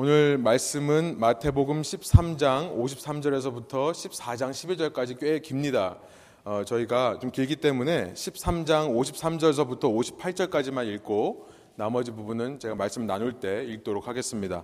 오늘 0.00 0.38
말씀은 0.38 1.18
마태복음 1.18 1.82
13장 1.82 2.72
53절에서부터 2.78 3.90
14장 3.90 4.50
12절까지 4.52 5.18
꽤 5.18 5.40
깁니다. 5.40 5.96
어, 6.44 6.62
저희가 6.64 7.18
좀 7.20 7.32
길기 7.32 7.56
때문에 7.56 8.12
13장 8.12 8.94
53절에서부터 8.96 10.16
58절까지만 10.16 10.86
읽고 10.94 11.48
나머지 11.74 12.12
부분은 12.12 12.60
제가 12.60 12.76
말씀 12.76 13.08
나눌 13.08 13.40
때 13.40 13.64
읽도록 13.64 14.06
하겠습니다. 14.06 14.62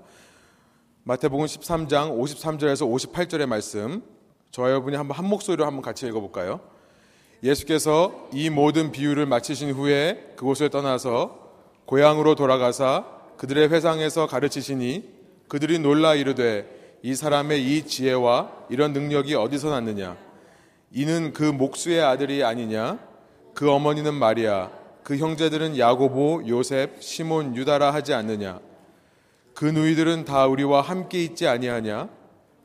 마태복음 1.02 1.46
13장 1.46 2.16
53절에서 2.16 2.88
58절의 2.88 3.46
말씀 3.46 4.04
저와 4.52 4.68
여러분이 4.70 4.96
한번 4.96 5.18
한 5.18 5.26
목소리로 5.26 5.66
한번 5.66 5.82
같이 5.82 6.06
읽어볼까요? 6.06 6.60
예수께서 7.42 8.28
이 8.32 8.50
모든 8.50 8.92
비유를 8.92 9.26
마치신 9.26 9.72
후에 9.72 10.34
그곳을 10.36 10.70
떠나서 10.70 11.50
고향으로 11.86 12.36
돌아가사 12.36 13.04
그들의 13.36 13.70
회상에서 13.70 14.28
가르치시니 14.28 15.13
그들이 15.48 15.78
놀라 15.78 16.14
이르되 16.14 16.98
이 17.02 17.14
사람의 17.14 17.62
이 17.62 17.86
지혜와 17.86 18.50
이런 18.70 18.92
능력이 18.92 19.34
어디서 19.34 19.70
났느냐? 19.70 20.16
이는 20.90 21.32
그 21.32 21.42
목수의 21.42 22.02
아들이 22.02 22.42
아니냐? 22.42 22.98
그 23.54 23.70
어머니는 23.70 24.14
마리아 24.14 24.70
그 25.02 25.18
형제들은 25.18 25.78
야고보 25.78 26.44
요셉 26.48 27.02
시몬 27.02 27.54
유다라 27.56 27.92
하지 27.92 28.14
않느냐? 28.14 28.58
그 29.54 29.66
누이들은 29.66 30.24
다 30.24 30.46
우리와 30.46 30.80
함께 30.80 31.22
있지 31.22 31.46
아니하냐? 31.46 32.08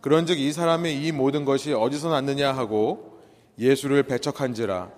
그런즉 0.01 0.39
이 0.39 0.51
사람의 0.53 1.05
이 1.05 1.11
모든 1.11 1.43
것이 1.43 1.73
어디서 1.73 2.09
났느냐 2.09 2.53
하고 2.53 3.19
예수를 3.59 4.03
배척한지라. 4.03 4.89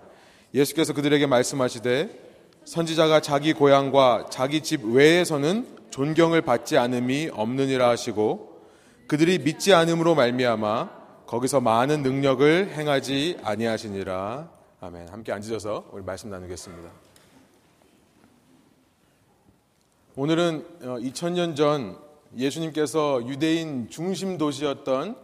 예수께서 0.54 0.94
그들에게 0.94 1.26
말씀하시되 1.26 2.10
선지자가 2.66 3.22
자기 3.22 3.54
고향과 3.54 4.28
자기 4.30 4.62
집 4.62 4.86
외에서는 4.86 5.66
존경을 5.92 6.42
받지 6.42 6.78
않음이 6.78 7.30
없느니라 7.34 7.90
하시고 7.90 8.62
그들이 9.08 9.40
믿지 9.40 9.74
않음으로 9.74 10.16
말미암아 10.16 11.02
거기서 11.28 11.62
많은 11.62 12.02
능력을 12.02 12.72
행하지 12.72 13.40
아니하시니라. 13.44 14.50
아멘. 14.80 15.10
함께 15.10 15.32
앉으셔서 15.32 15.90
우리 15.92 16.04
말씀 16.04 16.30
나누겠습니다. 16.30 16.90
오늘은 20.16 20.66
2000년 20.82 21.56
전 21.56 21.98
예수님께서 22.38 23.28
유대인 23.28 23.90
중심 23.90 24.38
도시였던 24.38 25.16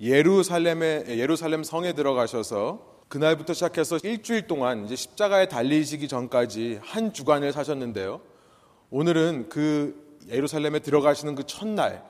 예루살렘에 0.00 1.04
예루살렘 1.08 1.62
성에 1.62 1.92
들어가셔서 1.92 2.88
그날부터 3.08 3.52
시작해서 3.52 3.98
일주일 4.02 4.46
동안 4.46 4.84
이제 4.84 4.96
십자가에 4.96 5.48
달리시기 5.48 6.08
전까지 6.08 6.78
한 6.82 7.12
주간을 7.12 7.52
사셨는데요. 7.52 8.20
오늘은 8.90 9.48
그 9.48 10.09
예루살렘에 10.28 10.80
들어가시는 10.80 11.34
그 11.34 11.44
첫날 11.46 12.04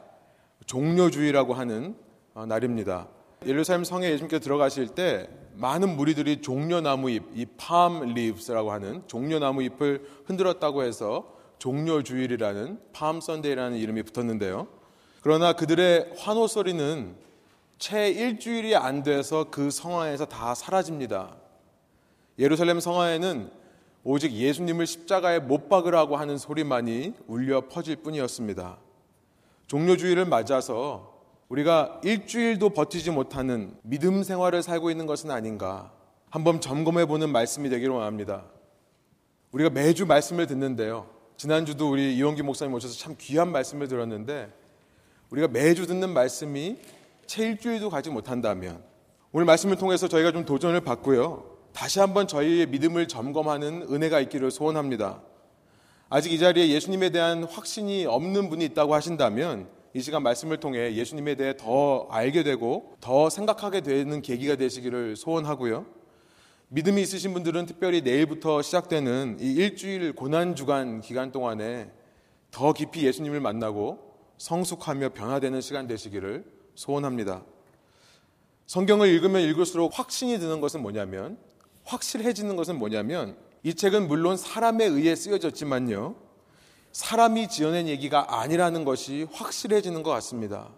종료주의라고 0.66 1.54
하는 1.54 1.96
어, 2.34 2.46
날입니다. 2.46 3.08
예루살렘 3.46 3.84
성에 3.84 4.10
예수님께서 4.10 4.40
들어가실 4.40 4.88
때 4.88 5.28
많은 5.54 5.96
무리들이 5.96 6.42
종려나무 6.42 7.10
잎, 7.10 7.22
이 7.34 7.46
palm 7.46 8.10
leaves라고 8.10 8.72
하는 8.72 9.02
종려나무 9.06 9.62
잎을 9.62 10.06
흔들었다고 10.26 10.82
해서 10.82 11.36
종려주일이라는 11.58 12.80
palm 12.92 13.16
Sunday라는 13.18 13.76
이름이 13.78 14.02
붙었는데요. 14.04 14.68
그러나 15.22 15.52
그들의 15.52 16.14
환호 16.16 16.46
소리는 16.46 17.14
채 17.78 18.10
일주일이 18.10 18.76
안 18.76 19.02
돼서 19.02 19.46
그 19.50 19.70
성화에서 19.70 20.26
다 20.26 20.54
사라집니다. 20.54 21.36
예루살렘 22.38 22.80
성화에는 22.80 23.50
오직 24.02 24.32
예수님을 24.32 24.86
십자가에 24.86 25.40
못 25.40 25.68
박으라고 25.68 26.16
하는 26.16 26.38
소리만이 26.38 27.14
울려 27.26 27.68
퍼질 27.68 27.96
뿐이었습니다. 27.96 28.78
종료주의를 29.66 30.24
맞아서 30.24 31.20
우리가 31.48 32.00
일주일도 32.04 32.70
버티지 32.70 33.10
못하는 33.10 33.74
믿음 33.82 34.22
생활을 34.22 34.62
살고 34.62 34.90
있는 34.90 35.06
것은 35.06 35.30
아닌가 35.30 35.92
한번 36.30 36.60
점검해 36.60 37.06
보는 37.06 37.30
말씀이 37.30 37.68
되기를 37.68 37.92
원합니다. 37.92 38.44
우리가 39.52 39.68
매주 39.70 40.06
말씀을 40.06 40.46
듣는데요. 40.46 41.08
지난주도 41.36 41.90
우리 41.90 42.16
이원기 42.16 42.42
목사님 42.42 42.72
오셔서 42.74 42.94
참 42.94 43.16
귀한 43.18 43.50
말씀을 43.50 43.88
들었는데 43.88 44.52
우리가 45.30 45.48
매주 45.48 45.86
듣는 45.86 46.10
말씀이 46.10 46.78
채 47.26 47.46
일주일도 47.46 47.90
가지 47.90 48.10
못한다면 48.10 48.82
오늘 49.32 49.44
말씀을 49.46 49.76
통해서 49.76 50.08
저희가 50.08 50.32
좀 50.32 50.44
도전을 50.44 50.80
받고요. 50.80 51.44
다시 51.80 51.98
한번 51.98 52.28
저희의 52.28 52.66
믿음을 52.66 53.08
점검하는 53.08 53.86
은혜가 53.90 54.20
있기를 54.20 54.50
소원합니다. 54.50 55.22
아직 56.10 56.30
이 56.30 56.38
자리에 56.38 56.68
예수님에 56.68 57.08
대한 57.08 57.44
확신이 57.44 58.04
없는 58.04 58.50
분이 58.50 58.66
있다고 58.66 58.92
하신다면 58.92 59.66
이 59.94 60.02
시간 60.02 60.22
말씀을 60.22 60.60
통해 60.60 60.94
예수님에 60.94 61.36
대해 61.36 61.56
더 61.56 62.06
알게 62.10 62.42
되고 62.42 62.98
더 63.00 63.30
생각하게 63.30 63.80
되는 63.80 64.20
계기가 64.20 64.56
되시기를 64.56 65.16
소원하고요. 65.16 65.86
믿음이 66.68 67.00
있으신 67.00 67.32
분들은 67.32 67.64
특별히 67.64 68.02
내일부터 68.02 68.60
시작되는 68.60 69.38
이 69.40 69.54
일주일 69.54 70.12
고난 70.12 70.54
주간 70.54 71.00
기간 71.00 71.32
동안에 71.32 71.90
더 72.50 72.74
깊이 72.74 73.06
예수님을 73.06 73.40
만나고 73.40 74.00
성숙하며 74.36 75.14
변화되는 75.14 75.62
시간 75.62 75.86
되시기를 75.86 76.44
소원합니다. 76.74 77.42
성경을 78.66 79.08
읽으면 79.08 79.40
읽을수록 79.40 79.98
확신이 79.98 80.38
드는 80.38 80.60
것은 80.60 80.82
뭐냐면 80.82 81.38
확실해지는 81.90 82.56
것은 82.56 82.78
뭐냐면 82.78 83.36
이 83.62 83.74
책은 83.74 84.08
물론 84.08 84.36
사람에 84.36 84.84
의해 84.84 85.16
쓰여졌지만요. 85.16 86.14
사람이 86.92 87.48
지어낸 87.48 87.88
얘기가 87.88 88.40
아니라는 88.40 88.84
것이 88.84 89.26
확실해지는 89.32 90.02
것 90.02 90.10
같습니다. 90.10 90.68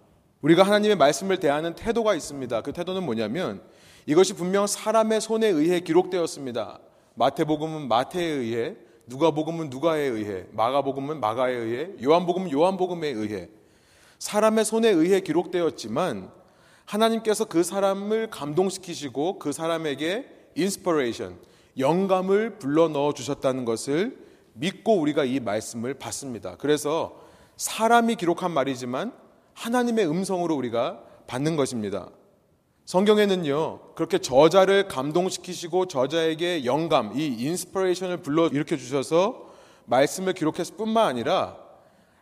우리가 0.41 0.63
하나님의 0.65 0.97
말씀을 0.97 1.39
대하는 1.39 1.75
태도가 1.75 2.15
있습니다. 2.15 2.63
그 2.63 2.73
태도는 2.73 3.05
뭐냐면 3.05 3.63
이것이 4.07 4.35
분명 4.35 4.67
사람의 4.67 5.21
손에 5.21 5.47
의해 5.47 5.81
기록되었습니다. 5.81 6.81
마태복음은 7.15 7.89
마태에 7.89 8.25
의해, 8.25 8.75
누가복음은 9.07 9.71
누가에 9.71 10.01
의해, 10.01 10.47
마가복음은 10.53 11.21
마가에 11.21 11.53
의해, 11.53 11.91
요한복음은 12.03 12.51
요한복음에 12.51 13.09
의해 13.09 13.49
사람의 14.19 14.65
손에 14.65 14.89
의해 14.89 15.21
기록되었지만 15.21 16.31
하나님께서 16.85 17.45
그 17.45 17.63
사람을 17.63 18.31
감동시키시고 18.31 19.39
그 19.39 19.53
사람에게 19.53 20.42
inspiration, 20.55 21.39
영감을 21.79 22.59
불러 22.59 22.89
넣어 22.89 23.13
주셨다는 23.15 23.65
것을 23.65 24.19
믿고 24.55 24.99
우리가 24.99 25.25
이 25.25 25.41
말씀을 25.41 25.95
받습니다. 25.95 26.57
그래서 26.59 27.21
사람이 27.57 28.17
기록한 28.17 28.51
말이지만 28.51 29.13
하나님의 29.55 30.09
음성으로 30.09 30.55
우리가 30.55 31.03
받는 31.27 31.57
것입니다. 31.57 32.09
성경에는요, 32.85 33.95
그렇게 33.95 34.19
저자를 34.19 34.89
감동시키시고 34.89 35.87
저자에게 35.87 36.65
영감, 36.65 37.13
이 37.19 37.27
inspiration을 37.27 38.19
불러 38.19 38.49
일으켜 38.49 38.77
주셔서 38.77 39.51
말씀을 39.87 40.33
기록했을 40.33 40.77
뿐만 40.77 41.07
아니라 41.07 41.57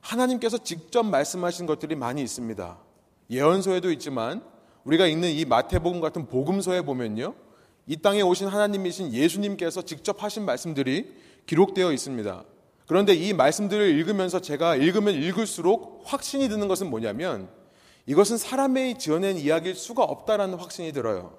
하나님께서 0.00 0.58
직접 0.58 1.02
말씀하신 1.04 1.66
것들이 1.66 1.94
많이 1.94 2.22
있습니다. 2.22 2.78
예언서에도 3.30 3.90
있지만 3.92 4.42
우리가 4.84 5.06
읽는 5.06 5.30
이 5.30 5.44
마태복음 5.44 6.00
같은 6.00 6.26
복음서에 6.26 6.82
보면요. 6.82 7.34
이 7.90 7.96
땅에 7.96 8.22
오신 8.22 8.46
하나님이신 8.46 9.12
예수님께서 9.12 9.82
직접 9.82 10.22
하신 10.22 10.44
말씀들이 10.44 11.12
기록되어 11.46 11.90
있습니다. 11.90 12.44
그런데 12.86 13.14
이 13.14 13.32
말씀들을 13.32 13.84
읽으면서 13.98 14.40
제가 14.40 14.76
읽으면 14.76 15.16
읽을수록 15.16 16.02
확신이 16.04 16.48
드는 16.48 16.68
것은 16.68 16.88
뭐냐면 16.88 17.48
이것은 18.06 18.38
사람의 18.38 19.00
지어낸 19.00 19.36
이야기일 19.38 19.74
수가 19.74 20.04
없다라는 20.04 20.54
확신이 20.54 20.92
들어요. 20.92 21.36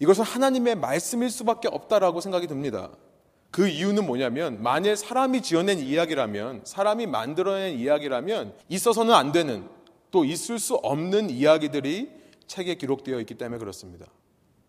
이것은 0.00 0.24
하나님의 0.24 0.74
말씀일 0.74 1.30
수밖에 1.30 1.68
없다라고 1.68 2.20
생각이 2.20 2.48
듭니다. 2.48 2.90
그 3.52 3.68
이유는 3.68 4.04
뭐냐면 4.04 4.60
만일 4.64 4.96
사람이 4.96 5.42
지어낸 5.42 5.78
이야기라면 5.78 6.62
사람이 6.64 7.06
만들어낸 7.06 7.78
이야기라면 7.78 8.52
있어서는 8.68 9.14
안 9.14 9.30
되는 9.30 9.68
또 10.10 10.24
있을 10.24 10.58
수 10.58 10.74
없는 10.74 11.30
이야기들이 11.30 12.10
책에 12.48 12.74
기록되어 12.74 13.20
있기 13.20 13.34
때문에 13.34 13.60
그렇습니다. 13.60 14.06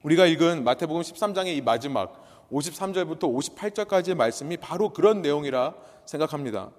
우리가 0.04 0.26
읽은 0.26 0.64
마태복음 0.64 1.02
13장의 1.02 1.58
이 1.58 1.62
마지막 1.62 2.24
53절부터 2.52 3.22
58절까지의 3.22 4.16
말씀이 4.16 4.58
바로 4.58 4.90
그런 4.94 5.22
내용이라 5.22 5.74
생각합니다. 6.06 6.72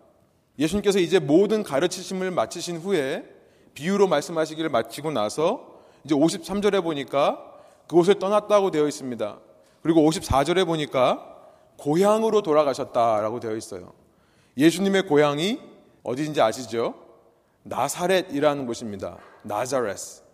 예수님께서 0.59 0.99
이제 0.99 1.19
모든 1.19 1.63
가르치심을 1.63 2.31
마치신 2.31 2.79
후에 2.79 3.25
비유로 3.75 4.09
말씀하시기를 4.09 4.71
마치고 4.71 5.11
나서 5.11 5.81
이제 6.05 6.15
53절에 6.15 6.83
보니까 6.83 7.45
그곳을 7.87 8.19
떠났다고 8.19 8.71
되어 8.71 8.87
있습니다. 8.87 9.39
그리고 9.83 10.09
54절에 10.09 10.67
보니까 10.67 11.37
고향으로 11.77 12.43
돌아가셨다라고 12.43 13.41
되어 13.41 13.57
있어요. 13.57 13.93
예수님의 14.57 15.07
고향이 15.07 15.61
어디인지 16.03 16.41
아시죠? 16.41 16.95
나사렛이라는 17.63 18.67
곳입니다. 18.67 19.19
나자레스. 19.43 20.28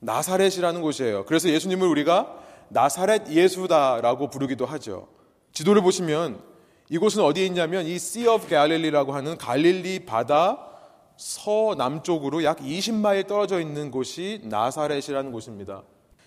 나사렛이라는 0.00 0.82
곳이에요. 0.82 1.24
그래서 1.24 1.48
예수님을 1.48 1.86
우리가 1.88 2.38
나사렛 2.68 3.28
예수다라고 3.28 4.30
부르기도 4.30 4.66
하죠. 4.66 5.08
지도를 5.52 5.82
보시면 5.82 6.40
이곳은 6.88 7.22
어디에 7.22 7.46
있냐면 7.46 7.86
이 7.86 7.94
Sea 7.94 8.28
of 8.28 8.48
Galilee라고 8.48 9.12
하는 9.12 9.36
갈릴리 9.36 10.06
바다 10.06 10.58
서남쪽으로 11.16 12.44
약 12.44 12.58
20마일 12.58 13.26
떨어져 13.26 13.60
있는 13.60 13.90
곳이 13.90 14.42
나사렛이라는 14.44 15.32
곳입니다. 15.32 15.82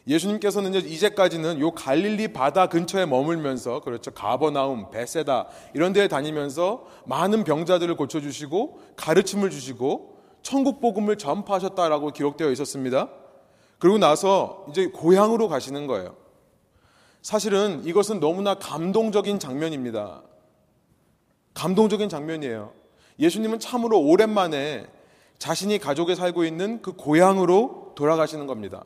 예수님께서는 0.07 0.73
이제까지는 0.73 1.59
요 1.59 1.71
갈릴리 1.71 2.29
바다 2.29 2.67
근처에 2.67 3.05
머물면서 3.05 3.81
그렇죠. 3.81 4.11
가버나움, 4.11 4.89
베세다 4.89 5.47
이런 5.75 5.93
데에 5.93 6.07
다니면서 6.07 6.85
많은 7.05 7.43
병자들을 7.43 7.95
고쳐 7.95 8.19
주시고 8.19 8.79
가르침을 8.95 9.51
주시고 9.51 10.17
천국 10.41 10.81
복음을 10.81 11.17
전파하셨다라고 11.17 12.09
기록되어 12.11 12.49
있었습니다. 12.51 13.09
그리고 13.79 13.97
나서 13.97 14.65
이제 14.69 14.87
고향으로 14.87 15.47
가시는 15.47 15.87
거예요. 15.87 16.15
사실은 17.21 17.81
이것은 17.85 18.19
너무나 18.19 18.55
감동적인 18.55 19.39
장면입니다. 19.39 20.21
감동적인 21.53 22.09
장면이에요. 22.09 22.73
예수님은 23.19 23.59
참으로 23.59 23.99
오랜만에 23.99 24.85
자신이 25.37 25.79
가족에 25.79 26.15
살고 26.15 26.43
있는 26.43 26.81
그 26.81 26.93
고향으로 26.93 27.93
돌아가시는 27.95 28.47
겁니다. 28.47 28.83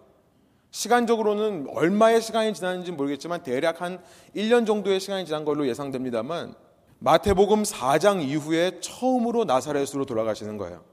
시간적으로는 0.71 1.67
얼마의 1.69 2.21
시간이 2.21 2.53
지났는지 2.53 2.91
모르겠지만 2.91 3.43
대략 3.43 3.81
한 3.81 4.01
1년 4.35 4.65
정도의 4.65 4.99
시간이 4.99 5.25
지난 5.25 5.45
걸로 5.45 5.67
예상됩니다만 5.67 6.55
마태복음 6.97 7.63
4장 7.63 8.23
이후에 8.23 8.79
처음으로 8.79 9.45
나사렛으로 9.45 10.05
돌아가시는 10.05 10.57
거예요. 10.57 10.83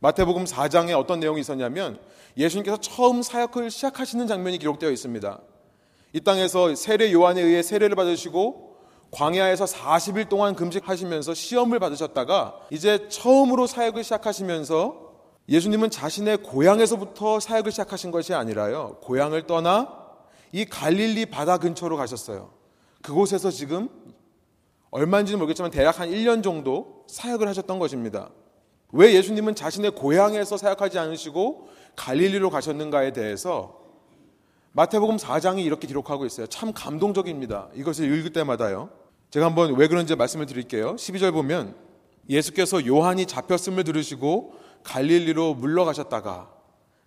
마태복음 0.00 0.44
4장에 0.44 0.98
어떤 0.98 1.20
내용이 1.20 1.40
있었냐면 1.40 1.98
예수님께서 2.36 2.78
처음 2.78 3.22
사역을 3.22 3.70
시작하시는 3.70 4.26
장면이 4.26 4.58
기록되어 4.58 4.90
있습니다. 4.90 5.40
이 6.12 6.20
땅에서 6.20 6.74
세례 6.74 7.12
요한에 7.12 7.40
의해 7.40 7.62
세례를 7.62 7.96
받으시고 7.96 8.76
광야에서 9.10 9.64
40일 9.64 10.28
동안 10.28 10.54
금식하시면서 10.54 11.34
시험을 11.34 11.78
받으셨다가 11.78 12.60
이제 12.70 13.08
처음으로 13.08 13.66
사역을 13.66 14.04
시작하시면서 14.04 15.10
예수님은 15.48 15.90
자신의 15.90 16.38
고향에서부터 16.38 17.40
사역을 17.40 17.72
시작하신 17.72 18.12
것이 18.12 18.34
아니라요. 18.34 18.98
고향을 19.02 19.46
떠나 19.46 20.00
이 20.52 20.64
갈릴리 20.64 21.26
바다 21.26 21.58
근처로 21.58 21.96
가셨어요. 21.96 22.52
그곳에서 23.02 23.50
지금 23.50 23.88
얼마인지는 24.90 25.38
모르겠지만 25.38 25.70
대략 25.70 26.00
한 26.00 26.10
1년 26.10 26.42
정도 26.42 27.04
사역을 27.08 27.48
하셨던 27.48 27.78
것입니다. 27.78 28.30
왜 28.92 29.14
예수님은 29.14 29.54
자신의 29.54 29.92
고향에서 29.92 30.56
사역하지 30.56 30.98
않으시고 30.98 31.68
갈릴리로 31.96 32.50
가셨는가에 32.50 33.12
대해서 33.12 33.80
마태복음 34.72 35.16
4장이 35.16 35.64
이렇게 35.64 35.86
기록하고 35.86 36.26
있어요. 36.26 36.46
참 36.46 36.72
감동적입니다. 36.72 37.68
이것을 37.74 38.12
읽을 38.18 38.32
때마다요. 38.32 38.90
제가 39.30 39.46
한번 39.46 39.74
왜 39.76 39.88
그런지 39.88 40.14
말씀을 40.14 40.46
드릴게요. 40.46 40.94
12절 40.96 41.32
보면 41.32 41.74
예수께서 42.28 42.86
요한이 42.86 43.26
잡혔음을 43.26 43.84
들으시고 43.84 44.54
갈릴리로 44.84 45.54
물러가셨다가 45.54 46.50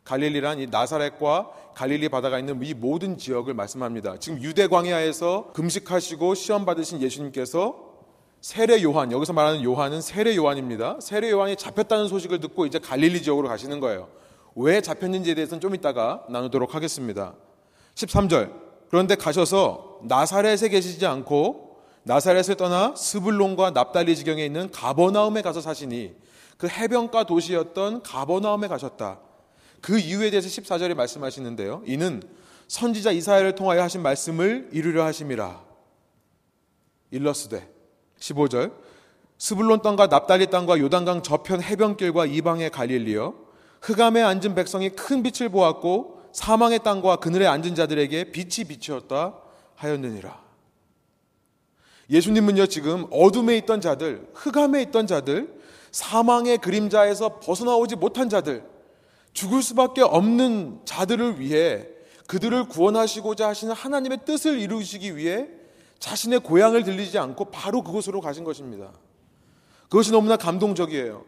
갈릴리란 0.03 0.59
이 0.59 0.67
나사렛과 0.67 1.51
갈릴리 1.75 2.09
바다가 2.09 2.37
있는 2.37 2.61
이 2.63 2.73
모든 2.73 3.17
지역을 3.17 3.53
말씀합니다. 3.53 4.17
지금 4.19 4.41
유대 4.43 4.67
광야에서 4.67 5.51
금식하시고 5.53 6.35
시험 6.35 6.65
받으신 6.65 7.01
예수님께서 7.01 7.93
세례 8.41 8.83
요한 8.83 9.13
여기서 9.13 9.31
말하는 9.31 9.63
요한은 9.63 10.01
세례 10.01 10.35
요한입니다. 10.35 10.99
세례 10.99 11.31
요한이 11.31 11.55
잡혔다는 11.55 12.09
소식을 12.09 12.41
듣고 12.41 12.65
이제 12.65 12.77
갈릴리 12.77 13.21
지역으로 13.21 13.47
가시는 13.47 13.79
거예요. 13.79 14.09
왜 14.55 14.81
잡혔는지에 14.81 15.35
대해서는 15.35 15.61
좀 15.61 15.75
이따가 15.75 16.23
나누도록 16.29 16.75
하겠습니다. 16.75 17.33
13절 17.95 18.51
그런데 18.89 19.15
가셔서 19.15 19.99
나사렛에 20.03 20.69
계시지 20.69 21.05
않고 21.05 21.81
나사렛을 22.03 22.55
떠나 22.57 22.93
스불론과 22.95 23.71
납달리 23.71 24.15
지경에 24.15 24.45
있는 24.45 24.69
가버나움에 24.71 25.41
가서 25.41 25.61
사시니 25.61 26.15
그 26.57 26.67
해변가 26.67 27.23
도시였던 27.23 28.03
가버나움에 28.03 28.67
가셨다. 28.67 29.19
그 29.81 29.97
이유에 29.97 30.29
대해서 30.29 30.47
14절에 30.47 30.93
말씀하시는데요. 30.93 31.83
이는 31.85 32.21
선지자 32.67 33.11
이사야를 33.11 33.55
통하여 33.55 33.81
하신 33.81 34.01
말씀을 34.01 34.69
이루려 34.71 35.03
하심이라. 35.05 35.61
일러스되 37.11 37.69
15절 38.19 38.73
스불론 39.37 39.81
땅과 39.81 40.07
납달리 40.07 40.47
땅과 40.47 40.79
요단강 40.79 41.23
저편 41.23 41.61
해변길과 41.61 42.25
이방의 42.27 42.69
갈릴리여 42.69 43.35
흑암에 43.83 44.21
앉은 44.21 44.55
백성이 44.55 44.89
큰 44.89 45.23
빛을 45.23 45.49
보았고 45.49 46.21
사망의 46.31 46.79
땅과 46.83 47.17
그늘에 47.17 47.45
앉은 47.45 47.75
자들에게 47.75 48.31
빛이 48.31 48.65
비치었다 48.67 49.35
하였느니라. 49.75 50.41
예수님은요 52.09 52.67
지금 52.67 53.05
어둠에 53.11 53.57
있던 53.57 53.81
자들, 53.81 54.29
흑암에 54.33 54.81
있던 54.83 55.05
자들, 55.05 55.61
사망의 55.91 56.59
그림자에서 56.59 57.39
벗어나오지 57.39 57.97
못한 57.97 58.29
자들, 58.29 58.63
죽을 59.33 59.61
수밖에 59.61 60.01
없는 60.01 60.81
자들을 60.85 61.39
위해 61.39 61.85
그들을 62.27 62.69
구원하시고자 62.69 63.49
하시는 63.49 63.73
하나님의 63.73 64.19
뜻을 64.25 64.59
이루시기 64.59 65.17
위해 65.17 65.47
자신의 65.99 66.39
고향을 66.39 66.83
들리지 66.83 67.17
않고 67.17 67.45
바로 67.45 67.83
그곳으로 67.83 68.21
가신 68.21 68.43
것입니다. 68.43 68.91
그것이 69.83 70.11
너무나 70.11 70.37
감동적이에요. 70.37 71.25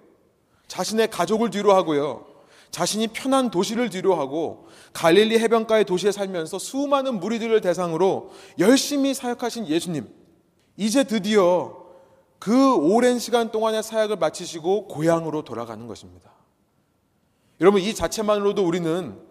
자신의 0.67 1.09
가족을 1.09 1.49
뒤로 1.49 1.73
하고요. 1.73 2.34
자신이 2.75 3.07
편한 3.07 3.51
도시를 3.51 3.89
뒤로 3.89 4.15
하고 4.15 4.67
갈릴리 4.91 5.39
해변가의 5.39 5.85
도시에 5.85 6.11
살면서 6.11 6.59
수많은 6.59 7.21
무리들을 7.21 7.61
대상으로 7.61 8.31
열심히 8.59 9.13
사역하신 9.13 9.69
예수님. 9.69 10.05
이제 10.75 11.05
드디어 11.05 11.85
그 12.37 12.75
오랜 12.75 13.17
시간 13.17 13.49
동안의 13.49 13.81
사역을 13.81 14.17
마치시고 14.17 14.89
고향으로 14.89 15.45
돌아가는 15.45 15.87
것입니다. 15.87 16.31
여러분, 17.61 17.79
이 17.79 17.95
자체만으로도 17.95 18.67
우리는 18.67 19.21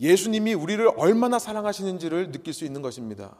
예수님이 0.00 0.54
우리를 0.54 0.84
얼마나 0.96 1.38
사랑하시는지를 1.38 2.32
느낄 2.32 2.52
수 2.52 2.64
있는 2.64 2.82
것입니다. 2.82 3.36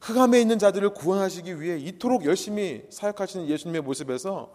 흑암에 0.00 0.40
있는 0.40 0.58
자들을 0.58 0.94
구원하시기 0.94 1.60
위해 1.60 1.76
이토록 1.76 2.24
열심히 2.24 2.84
사역하시는 2.88 3.46
예수님의 3.46 3.82
모습에서 3.82 4.54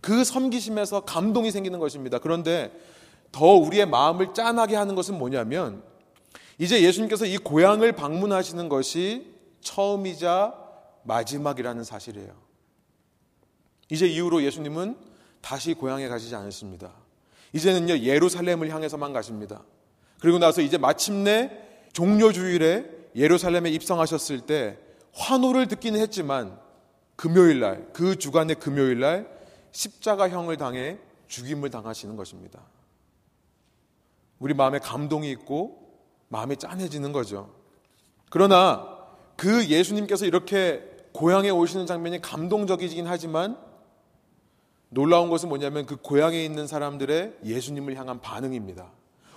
그 0.00 0.24
섬기심에서 0.24 1.00
감동이 1.00 1.50
생기는 1.50 1.78
것입니다. 1.78 2.18
그런데 2.18 2.72
더 3.34 3.46
우리의 3.46 3.86
마음을 3.86 4.32
짠하게 4.32 4.76
하는 4.76 4.94
것은 4.94 5.18
뭐냐면 5.18 5.82
이제 6.56 6.80
예수님께서 6.82 7.26
이 7.26 7.36
고향을 7.36 7.90
방문하시는 7.90 8.68
것이 8.68 9.34
처음이자 9.60 10.54
마지막이라는 11.02 11.82
사실이에요. 11.82 12.32
이제 13.90 14.06
이후로 14.06 14.44
예수님은 14.44 14.96
다시 15.40 15.74
고향에 15.74 16.06
가시지 16.06 16.32
않으십니다. 16.36 16.92
이제는요, 17.52 17.98
예루살렘을 17.98 18.70
향해서만 18.72 19.12
가십니다. 19.12 19.64
그리고 20.20 20.38
나서 20.38 20.60
이제 20.60 20.78
마침내 20.78 21.50
종료 21.92 22.30
주일에 22.30 22.88
예루살렘에 23.16 23.68
입성하셨을 23.70 24.42
때 24.42 24.78
환호를 25.12 25.66
듣기는 25.66 25.98
했지만 25.98 26.56
금요일 27.16 27.58
날, 27.58 27.88
그 27.92 28.16
주간의 28.16 28.60
금요일 28.60 29.00
날 29.00 29.28
십자가형을 29.72 30.56
당해 30.56 30.98
죽임을 31.26 31.70
당하시는 31.70 32.14
것입니다. 32.14 32.62
우리 34.38 34.54
마음에 34.54 34.78
감동이 34.78 35.30
있고 35.30 35.84
마음이 36.28 36.56
짠해지는 36.56 37.12
거죠. 37.12 37.54
그러나 38.30 38.98
그 39.36 39.66
예수님께서 39.68 40.26
이렇게 40.26 40.82
고향에 41.12 41.50
오시는 41.50 41.86
장면이 41.86 42.20
감동적이긴 42.20 43.06
하지만 43.06 43.56
놀라운 44.88 45.28
것은 45.30 45.48
뭐냐면 45.48 45.86
그 45.86 45.96
고향에 45.96 46.44
있는 46.44 46.66
사람들의 46.66 47.38
예수님을 47.44 47.96
향한 47.96 48.20
반응입니다. 48.20 48.90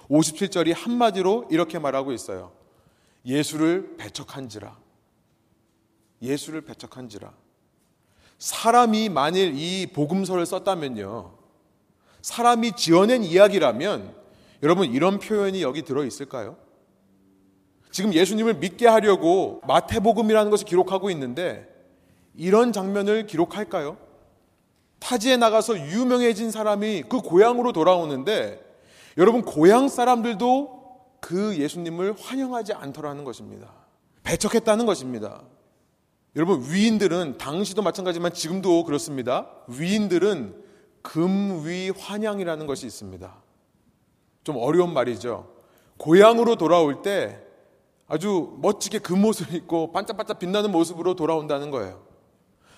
57절이 0.09 0.73
한마디로 0.73 1.47
이렇게 1.51 1.79
말하고 1.79 2.11
있어요. 2.11 2.51
예수를 3.25 3.97
배척한지라. 3.97 4.77
예수를 6.21 6.61
배척한지라. 6.61 7.33
사람이 8.39 9.09
만일 9.09 9.53
이 9.55 9.87
복음서를 9.87 10.45
썼다면요. 10.45 11.33
사람이 12.21 12.73
지어낸 12.73 13.23
이야기라면 13.23 14.15
여러분 14.63 14.91
이런 14.91 15.19
표현이 15.19 15.61
여기 15.61 15.83
들어 15.83 16.03
있을까요? 16.03 16.57
지금 17.91 18.13
예수님을 18.13 18.55
믿게 18.55 18.87
하려고 18.87 19.61
마태복음이라는 19.67 20.51
것을 20.51 20.65
기록하고 20.65 21.09
있는데 21.11 21.67
이런 22.35 22.71
장면을 22.71 23.25
기록할까요? 23.25 23.97
타지에 24.99 25.37
나가서 25.37 25.79
유명해진 25.79 26.51
사람이 26.51 27.03
그 27.09 27.21
고향으로 27.21 27.71
돌아오는데 27.71 28.63
여러분 29.17 29.41
고향 29.41 29.89
사람들도 29.89 30.77
그 31.19 31.57
예수님을 31.57 32.13
환영하지 32.19 32.73
않더라는 32.73 33.23
것입니다. 33.23 33.71
배척했다는 34.23 34.85
것입니다. 34.85 35.43
여러분 36.35 36.63
위인들은 36.69 37.37
당시도 37.37 37.81
마찬가지지만 37.81 38.33
지금도 38.33 38.83
그렇습니다. 38.83 39.49
위인들은 39.67 40.63
금위 41.01 41.89
환영이라는 41.89 42.67
것이 42.67 42.85
있습니다. 42.85 43.46
좀 44.47 44.55
어려운 44.55 44.93
말이죠. 44.93 45.45
고향으로 45.97 46.55
돌아올 46.55 47.01
때 47.01 47.37
아주 48.07 48.55
멋지게 48.61 48.99
금옷을 48.99 49.53
입고 49.53 49.91
반짝반짝 49.91 50.39
빛나는 50.39 50.71
모습으로 50.71 51.15
돌아온다는 51.15 51.69
거예요. 51.69 52.01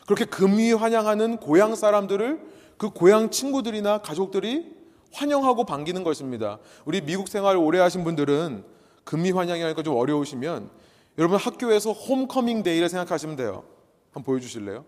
그렇게 0.07 0.25
금의환향하는 0.25 1.37
고향 1.37 1.75
사람들을 1.75 2.41
그 2.77 2.89
고향 2.89 3.29
친구들이나 3.29 3.99
가족들이 3.99 4.65
환영하고 5.13 5.65
반기는 5.65 6.03
것입니다. 6.03 6.57
우리 6.85 7.01
미국 7.01 7.27
생활 7.27 7.55
오래 7.55 7.77
하신 7.77 8.03
분들은 8.03 8.63
금의환향이니까 9.03 9.83
좀 9.83 9.95
어려우시면 9.95 10.71
여러분 11.19 11.37
학교에서 11.37 11.91
homecoming 11.91 12.63
day를 12.63 12.89
생각하시면 12.89 13.35
돼요. 13.35 13.63
한번 14.11 14.23
보여주실래요? 14.23 14.85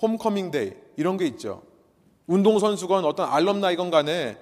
homecoming 0.00 0.52
day 0.52 0.74
이런 0.96 1.16
게 1.16 1.26
있죠. 1.26 1.62
운동선수건 2.28 3.04
어떤 3.04 3.28
알럼나이건 3.28 3.90
간에 3.90 4.38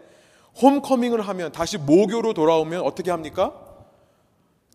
홈커밍을 0.61 1.21
하면 1.21 1.53
다시 1.53 1.79
모교로 1.79 2.33
돌아오면 2.33 2.83
어떻게 2.83 3.11
합니까? 3.11 3.55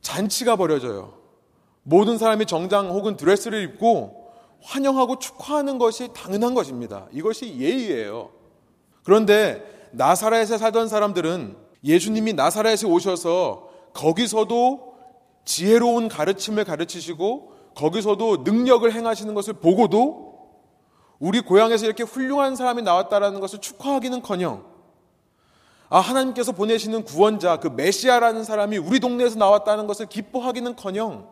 잔치가 0.01 0.55
벌어져요. 0.55 1.13
모든 1.83 2.17
사람이 2.17 2.45
정장 2.45 2.89
혹은 2.89 3.17
드레스를 3.17 3.63
입고 3.63 4.31
환영하고 4.61 5.17
축하하는 5.17 5.79
것이 5.79 6.09
당연한 6.13 6.53
것입니다. 6.53 7.07
이것이 7.11 7.57
예의예요. 7.57 8.29
그런데 9.03 9.89
나사렛에 9.91 10.57
살던 10.57 10.87
사람들은 10.87 11.57
예수님이 11.83 12.33
나사렛에 12.33 12.85
오셔서 12.85 13.69
거기서도 13.93 14.91
지혜로운 15.45 16.07
가르침을 16.07 16.63
가르치시고 16.63 17.53
거기서도 17.75 18.37
능력을 18.37 18.91
행하시는 18.91 19.33
것을 19.33 19.53
보고도 19.53 20.31
우리 21.19 21.41
고향에서 21.41 21.85
이렇게 21.85 22.03
훌륭한 22.03 22.55
사람이 22.55 22.83
나왔다라는 22.83 23.39
것을 23.39 23.59
축하하기는커녕 23.59 24.70
아 25.93 25.99
하나님께서 25.99 26.53
보내시는 26.53 27.03
구원자 27.03 27.57
그 27.57 27.67
메시아라는 27.67 28.45
사람이 28.45 28.77
우리 28.77 29.01
동네에서 29.01 29.37
나왔다는 29.37 29.87
것을 29.87 30.05
기뻐하기는 30.05 30.77
커녕 30.77 31.27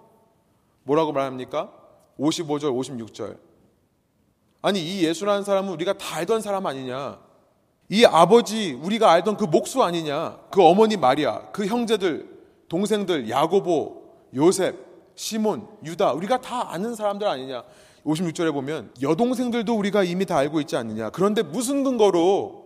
뭐라고 0.83 1.13
말합니까? 1.13 1.71
55절 2.19 2.63
56절. 2.77 3.37
아니 4.61 4.81
이 4.81 5.05
예수라는 5.05 5.45
사람은 5.45 5.71
우리가 5.71 5.93
다 5.93 6.17
알던 6.17 6.41
사람 6.41 6.65
아니냐? 6.65 7.19
이 7.87 8.03
아버지 8.03 8.73
우리가 8.73 9.09
알던 9.13 9.37
그 9.37 9.45
목수 9.45 9.81
아니냐? 9.81 10.37
그 10.51 10.61
어머니 10.61 10.97
마리아 10.97 11.41
그 11.53 11.65
형제들 11.65 12.27
동생들 12.67 13.29
야고보 13.29 14.03
요셉 14.35 14.75
시몬 15.15 15.69
유다 15.85 16.11
우리가 16.11 16.41
다 16.41 16.73
아는 16.73 16.95
사람들 16.95 17.25
아니냐? 17.25 17.63
56절에 18.05 18.51
보면 18.51 18.91
여동생들도 19.01 19.73
우리가 19.73 20.03
이미 20.03 20.25
다 20.25 20.35
알고 20.35 20.59
있지 20.59 20.75
않느냐? 20.75 21.11
그런데 21.11 21.43
무슨 21.43 21.85
근거로 21.85 22.58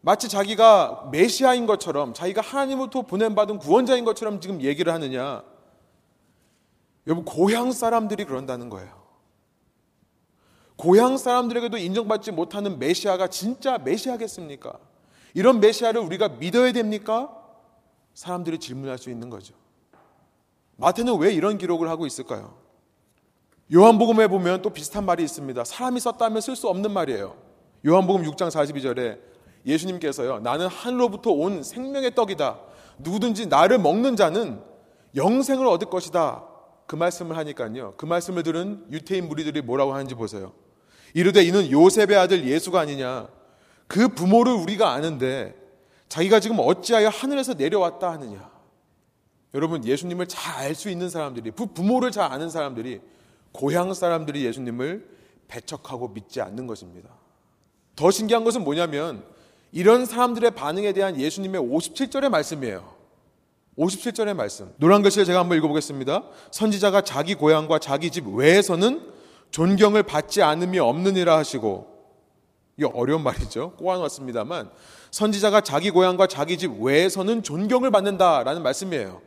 마치 0.00 0.28
자기가 0.28 1.08
메시아인 1.10 1.66
것처럼 1.66 2.14
자기가 2.14 2.40
하나님으로부터 2.40 3.02
보낸받은 3.02 3.58
구원자인 3.58 4.04
것처럼 4.04 4.40
지금 4.40 4.62
얘기를 4.62 4.92
하느냐 4.92 5.42
여러분 7.06 7.24
고향 7.24 7.72
사람들이 7.72 8.24
그런다는 8.24 8.68
거예요 8.68 8.98
고향 10.78 11.16
사람들에게도 11.16 11.76
인정받지 11.76 12.30
못하는 12.30 12.78
메시아가 12.78 13.26
진짜 13.26 13.78
메시아겠습니까? 13.78 14.78
이런 15.34 15.58
메시아를 15.58 16.00
우리가 16.00 16.28
믿어야 16.28 16.70
됩니까? 16.70 17.34
사람들이 18.14 18.58
질문할 18.58 18.96
수 18.96 19.10
있는 19.10 19.28
거죠. 19.28 19.54
마태는 20.76 21.18
왜 21.18 21.34
이런 21.34 21.58
기록을 21.58 21.88
하고 21.88 22.06
있을까요? 22.06 22.56
요한복음에 23.74 24.28
보면 24.28 24.62
또 24.62 24.70
비슷한 24.70 25.04
말이 25.04 25.24
있습니다. 25.24 25.64
사람이 25.64 25.98
썼다면 25.98 26.40
쓸 26.40 26.54
수 26.54 26.68
없는 26.68 26.92
말이에요. 26.92 27.36
요한복음 27.84 28.22
6장 28.22 28.48
42절에 28.48 29.18
예수님께서요, 29.66 30.40
나는 30.40 30.66
하늘로부터 30.66 31.30
온 31.30 31.62
생명의 31.62 32.14
떡이다. 32.14 32.58
누구든지 32.98 33.46
나를 33.46 33.78
먹는 33.78 34.16
자는 34.16 34.60
영생을 35.14 35.66
얻을 35.66 35.88
것이다. 35.90 36.44
그 36.86 36.96
말씀을 36.96 37.36
하니까요. 37.36 37.94
그 37.96 38.06
말씀을 38.06 38.42
들은 38.42 38.86
유태인 38.90 39.28
무리들이 39.28 39.62
뭐라고 39.62 39.92
하는지 39.92 40.14
보세요. 40.14 40.52
이르되 41.14 41.42
이는 41.42 41.70
요셉의 41.70 42.16
아들 42.16 42.46
예수가 42.46 42.80
아니냐. 42.80 43.28
그 43.86 44.08
부모를 44.08 44.52
우리가 44.52 44.92
아는데 44.92 45.54
자기가 46.08 46.40
지금 46.40 46.58
어찌하여 46.60 47.08
하늘에서 47.08 47.54
내려왔다 47.54 48.10
하느냐. 48.12 48.50
여러분 49.54 49.84
예수님을 49.84 50.26
잘 50.26 50.58
알 50.58 50.74
수 50.74 50.90
있는 50.90 51.08
사람들이 51.08 51.52
그 51.52 51.66
부모를 51.66 52.10
잘 52.10 52.30
아는 52.30 52.50
사람들이 52.50 53.00
고향 53.52 53.94
사람들이 53.94 54.44
예수님을 54.44 55.08
배척하고 55.48 56.08
믿지 56.08 56.40
않는 56.40 56.66
것입니다. 56.66 57.10
더 57.96 58.10
신기한 58.10 58.44
것은 58.44 58.64
뭐냐면 58.64 59.24
이런 59.72 60.06
사람들의 60.06 60.52
반응에 60.52 60.92
대한 60.92 61.20
예수님의 61.20 61.60
57절의 61.60 62.28
말씀이에요. 62.30 62.96
57절의 63.78 64.34
말씀. 64.34 64.72
노란 64.78 65.02
글씨를 65.02 65.24
제가 65.24 65.40
한번 65.40 65.56
읽어보겠습니다. 65.58 66.24
선지자가 66.50 67.02
자기 67.02 67.34
고향과 67.34 67.78
자기 67.78 68.10
집 68.10 68.26
외에서는 68.26 69.12
존경을 69.50 70.02
받지 70.02 70.42
않음이 70.42 70.78
없느니라 70.78 71.36
하시고 71.38 71.98
이게 72.76 72.88
어려운 72.92 73.22
말이죠. 73.22 73.72
꼬아놨습니다만 73.78 74.70
선지자가 75.10 75.62
자기 75.62 75.90
고향과 75.90 76.26
자기 76.26 76.58
집 76.58 76.80
외에서는 76.80 77.42
존경을 77.42 77.90
받는다라는 77.90 78.62
말씀이에요. 78.62 79.20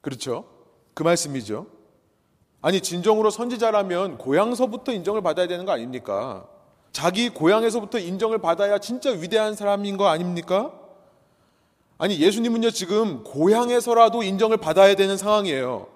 그렇죠? 0.00 0.46
그 0.94 1.02
말씀이죠. 1.02 1.66
아니 2.62 2.80
진정으로 2.80 3.30
선지자라면 3.30 4.18
고향서부터 4.18 4.92
인정을 4.92 5.22
받아야 5.22 5.46
되는 5.46 5.64
거 5.64 5.72
아닙니까? 5.72 6.48
자기 6.96 7.28
고향에서부터 7.28 7.98
인정을 7.98 8.38
받아야 8.38 8.78
진짜 8.78 9.10
위대한 9.10 9.54
사람인 9.54 9.98
거 9.98 10.06
아닙니까? 10.06 10.72
아니 11.98 12.18
예수님은요 12.18 12.70
지금 12.70 13.22
고향에서라도 13.22 14.22
인정을 14.22 14.56
받아야 14.56 14.94
되는 14.94 15.18
상황이에요. 15.18 15.88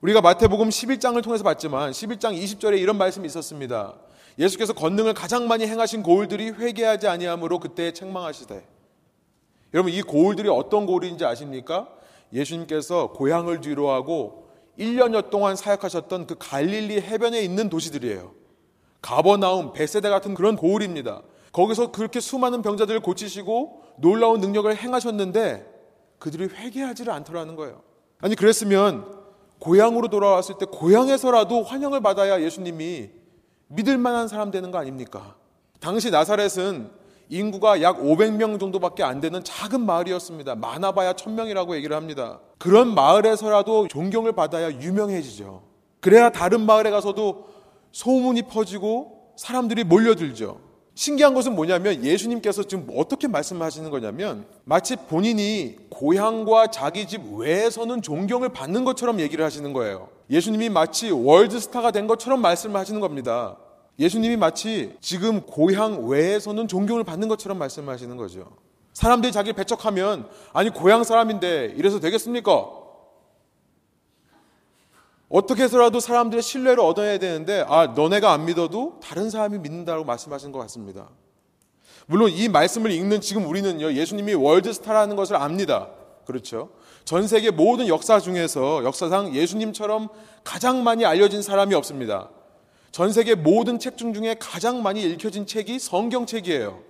우리가 0.00 0.20
마태복음 0.20 0.70
11장을 0.70 1.22
통해서 1.22 1.44
봤지만 1.44 1.92
11장 1.92 2.36
20절에 2.36 2.80
이런 2.80 2.98
말씀이 2.98 3.24
있었습니다. 3.24 3.94
예수께서 4.36 4.72
권능을 4.72 5.14
가장 5.14 5.46
많이 5.46 5.64
행하신 5.64 6.02
고울들이 6.02 6.50
회개하지 6.50 7.06
아니함으로 7.06 7.60
그때 7.60 7.92
책망하시되 7.92 8.66
여러분 9.74 9.92
이 9.92 10.02
고울들이 10.02 10.48
어떤 10.48 10.86
고울인지 10.86 11.24
아십니까? 11.24 11.86
예수님께서 12.32 13.12
고향을 13.12 13.60
뒤로하고 13.60 14.48
1년여 14.76 15.30
동안 15.30 15.54
사역하셨던 15.54 16.26
그 16.26 16.34
갈릴리 16.36 17.00
해변에 17.02 17.42
있는 17.42 17.68
도시들이에요. 17.68 18.47
가버나움, 19.00 19.72
베세대 19.72 20.08
같은 20.08 20.34
그런 20.34 20.56
고울입니다. 20.56 21.22
거기서 21.52 21.92
그렇게 21.92 22.20
수많은 22.20 22.62
병자들을 22.62 23.00
고치시고 23.00 23.82
놀라운 23.98 24.40
능력을 24.40 24.74
행하셨는데 24.76 25.66
그들이 26.18 26.48
회개하지를 26.52 27.12
않더라는 27.12 27.56
거예요. 27.56 27.82
아니 28.20 28.34
그랬으면 28.34 29.06
고향으로 29.58 30.08
돌아왔을 30.08 30.56
때 30.58 30.66
고향에서라도 30.66 31.62
환영을 31.62 32.00
받아야 32.00 32.40
예수님이 32.40 33.10
믿을 33.68 33.98
만한 33.98 34.28
사람 34.28 34.50
되는 34.50 34.70
거 34.70 34.78
아닙니까? 34.78 35.36
당시 35.80 36.10
나사렛은 36.10 36.90
인구가 37.28 37.82
약 37.82 37.98
500명 37.98 38.58
정도밖에 38.58 39.02
안 39.02 39.20
되는 39.20 39.44
작은 39.44 39.80
마을이었습니다. 39.84 40.54
많아봐야 40.54 41.12
1000명이라고 41.12 41.74
얘기를 41.74 41.94
합니다. 41.94 42.40
그런 42.58 42.94
마을에서라도 42.94 43.88
존경을 43.88 44.32
받아야 44.32 44.70
유명해지죠. 44.70 45.62
그래야 46.00 46.30
다른 46.30 46.62
마을에 46.62 46.90
가서도 46.90 47.46
소문이 47.92 48.42
퍼지고 48.42 49.32
사람들이 49.36 49.84
몰려들죠. 49.84 50.60
신기한 50.94 51.32
것은 51.32 51.54
뭐냐면 51.54 52.04
예수님께서 52.04 52.64
지금 52.64 52.88
어떻게 52.96 53.28
말씀하시는 53.28 53.88
거냐면 53.88 54.46
마치 54.64 54.96
본인이 54.96 55.76
고향과 55.90 56.72
자기 56.72 57.06
집 57.06 57.22
외에서는 57.34 58.02
존경을 58.02 58.48
받는 58.48 58.84
것처럼 58.84 59.20
얘기를 59.20 59.44
하시는 59.44 59.72
거예요. 59.72 60.08
예수님이 60.28 60.70
마치 60.70 61.12
월드스타가 61.12 61.92
된 61.92 62.08
것처럼 62.08 62.42
말씀을 62.42 62.80
하시는 62.80 63.00
겁니다. 63.00 63.56
예수님이 64.00 64.36
마치 64.36 64.96
지금 65.00 65.42
고향 65.42 66.08
외에서는 66.08 66.66
존경을 66.66 67.04
받는 67.04 67.28
것처럼 67.28 67.58
말씀하시는 67.58 68.16
거죠. 68.16 68.50
사람들이 68.92 69.32
자기를 69.32 69.54
배척하면 69.54 70.26
아니 70.52 70.70
고향 70.70 71.04
사람인데 71.04 71.74
이래서 71.76 72.00
되겠습니까? 72.00 72.70
어떻게 75.28 75.64
해서라도 75.64 76.00
사람들의 76.00 76.42
신뢰를 76.42 76.80
얻어야 76.80 77.18
되는데 77.18 77.64
아 77.68 77.88
너네가 77.88 78.32
안 78.32 78.46
믿어도 78.46 78.98
다른 79.02 79.28
사람이 79.28 79.58
믿는다고 79.58 80.04
말씀하신 80.04 80.52
것 80.52 80.58
같습니다. 80.60 81.08
물론 82.06 82.30
이 82.30 82.48
말씀을 82.48 82.90
읽는 82.90 83.20
지금 83.20 83.46
우리는요 83.46 83.92
예수님이 83.92 84.34
월드스타라는 84.34 85.16
것을 85.16 85.36
압니다. 85.36 85.90
그렇죠? 86.24 86.70
전 87.04 87.26
세계 87.26 87.50
모든 87.50 87.88
역사 87.88 88.20
중에서 88.20 88.84
역사상 88.84 89.34
예수님처럼 89.34 90.08
가장 90.44 90.82
많이 90.82 91.04
알려진 91.04 91.42
사람이 91.42 91.74
없습니다. 91.74 92.30
전 92.90 93.12
세계 93.12 93.34
모든 93.34 93.78
책 93.78 93.96
중 93.98 94.14
중에 94.14 94.36
가장 94.38 94.82
많이 94.82 95.02
읽혀진 95.02 95.46
책이 95.46 95.78
성경책이에요. 95.78 96.80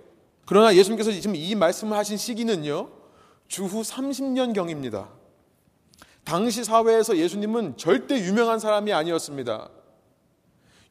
그러나 0.45 0.73
예수님께서 0.75 1.11
지금 1.11 1.35
이 1.35 1.55
말씀을 1.55 1.97
하신 1.97 2.15
시기는요 2.15 2.89
주후 3.49 3.81
30년 3.81 4.53
경입니다. 4.53 5.09
당시 6.29 6.63
사회에서 6.63 7.17
예수님은 7.17 7.75
절대 7.75 8.19
유명한 8.19 8.59
사람이 8.59 8.93
아니었습니다. 8.93 9.67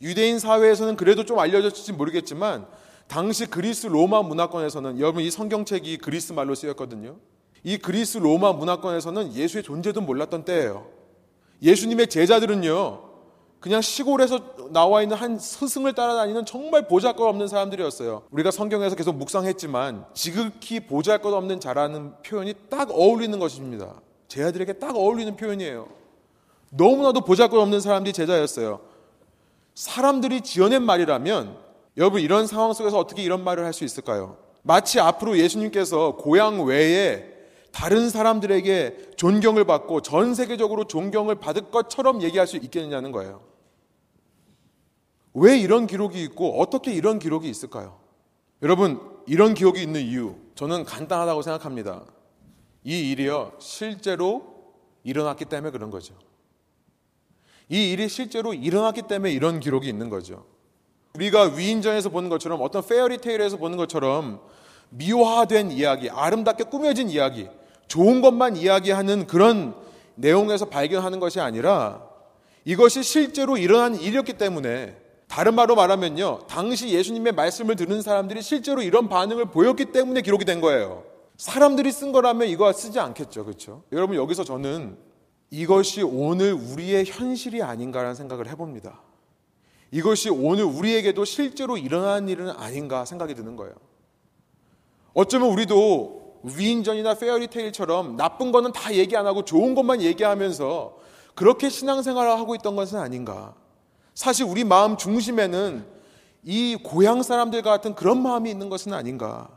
유대인 0.02 0.40
사회에서는 0.40 0.96
그래도 0.96 1.24
좀 1.24 1.38
알려졌을지 1.38 1.92
모르겠지만 1.92 2.66
당시 3.06 3.46
그리스 3.46 3.86
로마 3.86 4.22
문화권에서는 4.22 4.98
여러분 4.98 5.22
이 5.22 5.30
성경책이 5.30 5.98
그리스 5.98 6.32
말로 6.32 6.56
쓰였거든요. 6.56 7.18
이 7.62 7.78
그리스 7.78 8.18
로마 8.18 8.52
문화권에서는 8.52 9.32
예수의 9.32 9.62
존재도 9.62 10.00
몰랐던 10.00 10.44
때예요. 10.44 10.88
예수님의 11.62 12.08
제자들은요. 12.08 13.04
그냥 13.60 13.80
시골에서 13.80 14.70
나와 14.72 15.02
있는 15.02 15.16
한 15.16 15.38
스승을 15.38 15.92
따라다니는 15.92 16.46
정말 16.46 16.88
보잘것 16.88 17.24
없는 17.24 17.46
사람들이었어요. 17.46 18.24
우리가 18.32 18.50
성경에서 18.50 18.96
계속 18.96 19.14
묵상했지만 19.14 20.04
지극히 20.14 20.80
보잘것 20.80 21.32
없는 21.32 21.60
자라는 21.60 22.14
표현이 22.24 22.54
딱 22.68 22.90
어울리는 22.90 23.38
것입니다. 23.38 24.00
제 24.28 24.42
아들에게 24.44 24.74
딱 24.74 24.94
어울리는 24.94 25.34
표현이에요. 25.36 25.88
너무나도 26.70 27.22
보잘것 27.22 27.58
없는 27.58 27.80
사람들이 27.80 28.12
제자였어요. 28.12 28.80
사람들이 29.74 30.42
지어낸 30.42 30.82
말이라면 30.82 31.56
여러분 31.96 32.20
이런 32.20 32.46
상황 32.46 32.72
속에서 32.72 32.98
어떻게 32.98 33.22
이런 33.22 33.42
말을 33.42 33.64
할 33.64 33.72
수 33.72 33.84
있을까요? 33.84 34.36
마치 34.62 35.00
앞으로 35.00 35.38
예수님께서 35.38 36.16
고향 36.16 36.64
외에 36.64 37.24
다른 37.72 38.10
사람들에게 38.10 39.12
존경을 39.16 39.64
받고 39.64 40.02
전 40.02 40.34
세계적으로 40.34 40.84
존경을 40.84 41.36
받을 41.36 41.70
것처럼 41.70 42.22
얘기할 42.22 42.46
수 42.46 42.56
있겠느냐는 42.56 43.12
거예요. 43.12 43.40
왜 45.34 45.58
이런 45.58 45.86
기록이 45.86 46.22
있고 46.24 46.60
어떻게 46.60 46.92
이런 46.92 47.18
기록이 47.18 47.48
있을까요? 47.48 47.98
여러분, 48.62 49.00
이런 49.26 49.54
기록이 49.54 49.80
있는 49.80 50.00
이유, 50.00 50.34
저는 50.54 50.84
간단하다고 50.84 51.42
생각합니다. 51.42 52.04
이 52.88 53.10
일이요, 53.10 53.52
실제로 53.58 54.42
일어났기 55.04 55.44
때문에 55.44 55.70
그런 55.72 55.90
거죠. 55.90 56.14
이 57.68 57.92
일이 57.92 58.08
실제로 58.08 58.54
일어났기 58.54 59.02
때문에 59.02 59.30
이런 59.30 59.60
기록이 59.60 59.86
있는 59.86 60.08
거죠. 60.08 60.46
우리가 61.14 61.54
위인전에서 61.54 62.08
보는 62.08 62.30
것처럼 62.30 62.62
어떤 62.62 62.82
페어리테일에서 62.86 63.58
보는 63.58 63.76
것처럼 63.76 64.40
미화된 64.88 65.70
이야기, 65.70 66.08
아름답게 66.08 66.64
꾸며진 66.64 67.10
이야기, 67.10 67.50
좋은 67.88 68.22
것만 68.22 68.56
이야기하는 68.56 69.26
그런 69.26 69.74
내용에서 70.14 70.64
발견하는 70.70 71.20
것이 71.20 71.40
아니라 71.40 72.08
이것이 72.64 73.02
실제로 73.02 73.58
일어난 73.58 73.96
일이었기 73.96 74.32
때문에 74.38 74.96
다른 75.28 75.54
말로 75.54 75.74
말하면요. 75.74 76.46
당시 76.48 76.88
예수님의 76.88 77.34
말씀을 77.34 77.76
듣는 77.76 78.00
사람들이 78.00 78.40
실제로 78.40 78.80
이런 78.80 79.10
반응을 79.10 79.50
보였기 79.50 79.92
때문에 79.92 80.22
기록이 80.22 80.46
된 80.46 80.62
거예요. 80.62 81.17
사람들이 81.38 81.92
쓴 81.92 82.10
거라면 82.10 82.48
이거 82.48 82.70
쓰지 82.72 82.98
않겠죠. 82.98 83.44
그렇죠? 83.44 83.84
여러분 83.92 84.16
여기서 84.16 84.42
저는 84.42 84.98
이것이 85.50 86.02
오늘 86.02 86.52
우리의 86.52 87.06
현실이 87.06 87.62
아닌가라는 87.62 88.16
생각을 88.16 88.48
해 88.48 88.56
봅니다. 88.56 89.00
이것이 89.92 90.28
오늘 90.30 90.64
우리에게도 90.64 91.24
실제로 91.24 91.78
일어난 91.78 92.28
일은 92.28 92.50
아닌가 92.50 93.04
생각이 93.04 93.34
드는 93.34 93.56
거예요. 93.56 93.72
어쩌면 95.14 95.50
우리도 95.50 96.40
위인전이나 96.42 97.14
페어리테일처럼 97.14 98.16
나쁜 98.16 98.52
거는 98.52 98.72
다 98.72 98.92
얘기 98.94 99.16
안 99.16 99.26
하고 99.26 99.44
좋은 99.44 99.74
것만 99.74 100.02
얘기하면서 100.02 100.98
그렇게 101.34 101.68
신앙생활을 101.68 102.32
하고 102.32 102.56
있던 102.56 102.74
것은 102.74 102.98
아닌가. 102.98 103.54
사실 104.14 104.44
우리 104.44 104.64
마음 104.64 104.96
중심에는 104.96 105.86
이 106.42 106.76
고향 106.82 107.22
사람들 107.22 107.62
같은 107.62 107.94
그런 107.94 108.22
마음이 108.22 108.50
있는 108.50 108.68
것은 108.68 108.92
아닌가. 108.92 109.48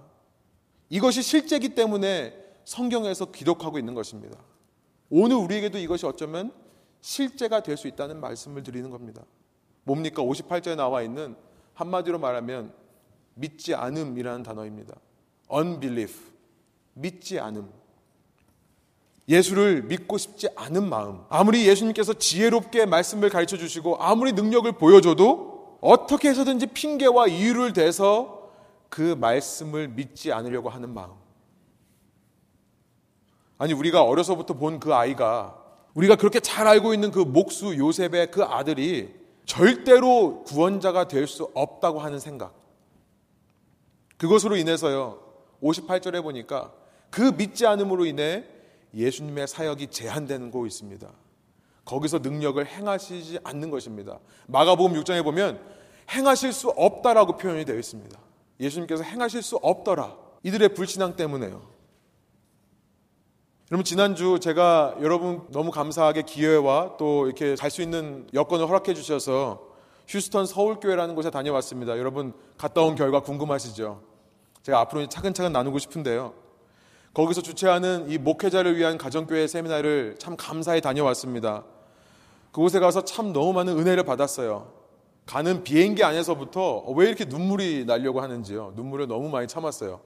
이것이 0.91 1.21
실제기 1.21 1.69
때문에 1.69 2.37
성경에서 2.65 3.31
기록하고 3.31 3.79
있는 3.79 3.93
것입니다. 3.93 4.37
오늘 5.09 5.37
우리에게도 5.37 5.77
이것이 5.77 6.05
어쩌면 6.05 6.51
실제가 6.99 7.63
될 7.63 7.77
수 7.77 7.87
있다는 7.87 8.19
말씀을 8.19 8.61
드리는 8.61 8.89
겁니다. 8.89 9.23
뭡니까? 9.85 10.21
58절에 10.21 10.75
나와 10.75 11.01
있는 11.01 11.35
한마디로 11.75 12.19
말하면 12.19 12.73
믿지 13.35 13.73
않음이라는 13.73 14.43
단어입니다. 14.43 14.93
unbelief. 15.51 16.13
믿지 16.93 17.39
않음. 17.39 17.71
예수를 19.29 19.83
믿고 19.83 20.17
싶지 20.17 20.49
않은 20.57 20.89
마음. 20.89 21.23
아무리 21.29 21.67
예수님께서 21.67 22.13
지혜롭게 22.15 22.85
말씀을 22.85 23.29
가르쳐 23.29 23.55
주시고 23.55 23.95
아무리 24.03 24.33
능력을 24.33 24.69
보여줘도 24.73 25.77
어떻게 25.79 26.27
해서든지 26.29 26.67
핑계와 26.67 27.27
이유를 27.27 27.71
대서 27.71 28.40
그 28.91 29.15
말씀을 29.17 29.87
믿지 29.87 30.33
않으려고 30.33 30.69
하는 30.69 30.93
마음. 30.93 31.13
아니, 33.57 33.71
우리가 33.73 34.03
어려서부터 34.03 34.55
본 34.55 34.79
그 34.79 34.93
아이가 34.93 35.57
우리가 35.93 36.17
그렇게 36.17 36.39
잘 36.41 36.67
알고 36.67 36.93
있는 36.93 37.09
그 37.09 37.19
목수 37.19 37.77
요셉의 37.77 38.31
그 38.31 38.43
아들이 38.43 39.15
절대로 39.45 40.43
구원자가 40.43 41.07
될 41.07 41.25
수 41.25 41.49
없다고 41.53 41.99
하는 41.99 42.19
생각. 42.19 42.53
그것으로 44.17 44.57
인해서요, 44.57 45.19
58절에 45.63 46.21
보니까 46.21 46.73
그 47.09 47.21
믿지 47.21 47.65
않음으로 47.65 48.05
인해 48.05 48.43
예수님의 48.93 49.47
사역이 49.47 49.87
제한되는 49.87 50.51
곳 50.51 50.65
있습니다. 50.67 51.09
거기서 51.85 52.19
능력을 52.19 52.65
행하시지 52.65 53.39
않는 53.43 53.69
것입니다. 53.69 54.19
마가복음 54.47 55.01
6장에 55.01 55.23
보면 55.23 55.61
행하실 56.09 56.51
수 56.51 56.69
없다라고 56.69 57.37
표현이 57.37 57.63
되어 57.63 57.77
있습니다. 57.77 58.19
예수님께서 58.61 59.03
행하실 59.03 59.41
수 59.41 59.57
없더라. 59.57 60.15
이들의 60.43 60.69
불신앙 60.69 61.15
때문에요. 61.15 61.61
여러분 63.71 63.85
지난주 63.85 64.37
제가 64.39 64.95
여러분 65.01 65.47
너무 65.49 65.71
감사하게 65.71 66.23
기회와 66.23 66.97
또 66.97 67.25
이렇게 67.25 67.55
갈 67.55 67.69
수 67.69 67.81
있는 67.81 68.27
여건을 68.33 68.67
허락해 68.67 68.93
주셔서 68.93 69.71
휴스턴 70.07 70.45
서울교회라는 70.45 71.15
곳에 71.15 71.29
다녀왔습니다. 71.29 71.97
여러분 71.97 72.33
갔다 72.57 72.81
온 72.81 72.95
결과 72.95 73.21
궁금하시죠? 73.21 74.01
제가 74.63 74.79
앞으로 74.81 75.07
차근차근 75.07 75.53
나누고 75.53 75.79
싶은데요. 75.79 76.33
거기서 77.13 77.41
주최하는 77.41 78.09
이 78.09 78.17
목회자를 78.17 78.77
위한 78.77 78.97
가정교회 78.97 79.47
세미나를 79.47 80.15
참 80.19 80.35
감사히 80.37 80.81
다녀왔습니다. 80.81 81.63
그곳에 82.51 82.79
가서 82.79 83.05
참 83.05 83.31
너무 83.31 83.53
많은 83.53 83.77
은혜를 83.77 84.03
받았어요. 84.03 84.80
가는 85.25 85.63
비행기 85.63 86.03
안에서부터 86.03 86.83
왜 86.95 87.07
이렇게 87.07 87.25
눈물이 87.25 87.85
나려고 87.85 88.21
하는지요. 88.21 88.73
눈물을 88.75 89.07
너무 89.07 89.29
많이 89.29 89.47
참았어요. 89.47 90.01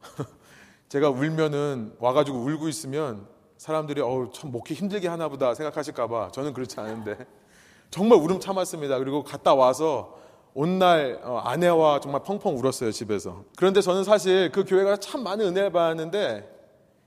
제가 0.88 1.10
울면은 1.10 1.94
와가지고 1.98 2.38
울고 2.38 2.68
있으면 2.68 3.26
사람들이 3.56 4.00
어우 4.00 4.30
참 4.32 4.50
목회 4.52 4.74
힘들게 4.74 5.08
하나 5.08 5.28
보다 5.28 5.54
생각하실까봐 5.54 6.30
저는 6.32 6.52
그렇지 6.52 6.78
않은데 6.80 7.16
정말 7.90 8.18
울음 8.18 8.40
참았습니다. 8.40 8.98
그리고 8.98 9.24
갔다 9.24 9.54
와서 9.54 10.16
온날 10.54 11.20
어, 11.22 11.38
아내와 11.38 12.00
정말 12.00 12.22
펑펑 12.22 12.56
울었어요 12.58 12.92
집에서. 12.92 13.44
그런데 13.56 13.80
저는 13.80 14.04
사실 14.04 14.50
그 14.52 14.64
교회가 14.64 14.96
참 14.96 15.22
많은 15.22 15.46
은혜를 15.46 15.70
받았는데 15.70 16.56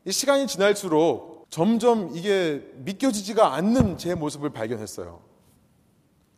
이 0.05 0.11
시간이 0.11 0.47
지날수록 0.47 1.45
점점 1.49 2.11
이게 2.13 2.65
믿겨지지가 2.75 3.53
않는 3.53 3.97
제 3.97 4.15
모습을 4.15 4.51
발견했어요. 4.51 5.30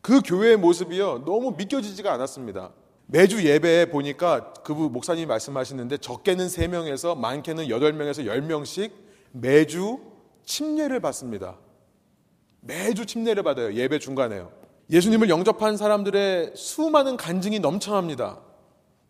그 0.04 0.20
교회의 0.22 0.58
모습이요 0.58 1.22
너무 1.24 1.54
믿겨지지가 1.56 2.12
않았습니다. 2.12 2.72
매주 3.06 3.42
예배에 3.42 3.86
보니까 3.86 4.52
그 4.62 4.72
목사님이 4.72 5.24
말씀하시는데 5.24 5.96
적게는 5.96 6.46
3명에서 6.46 7.16
많게는 7.16 7.68
8명에서 7.68 8.26
10명씩 8.26 8.90
매주 9.32 10.00
침례를 10.44 11.00
받습니다. 11.00 11.56
매주 12.60 13.06
침례를 13.06 13.42
받아요. 13.42 13.72
예배 13.72 13.98
중간에요. 13.98 14.52
예수님을 14.90 15.30
영접한 15.30 15.78
사람들의 15.78 16.52
수많은 16.54 17.16
간증이 17.16 17.60
넘쳐납니다. 17.60 18.40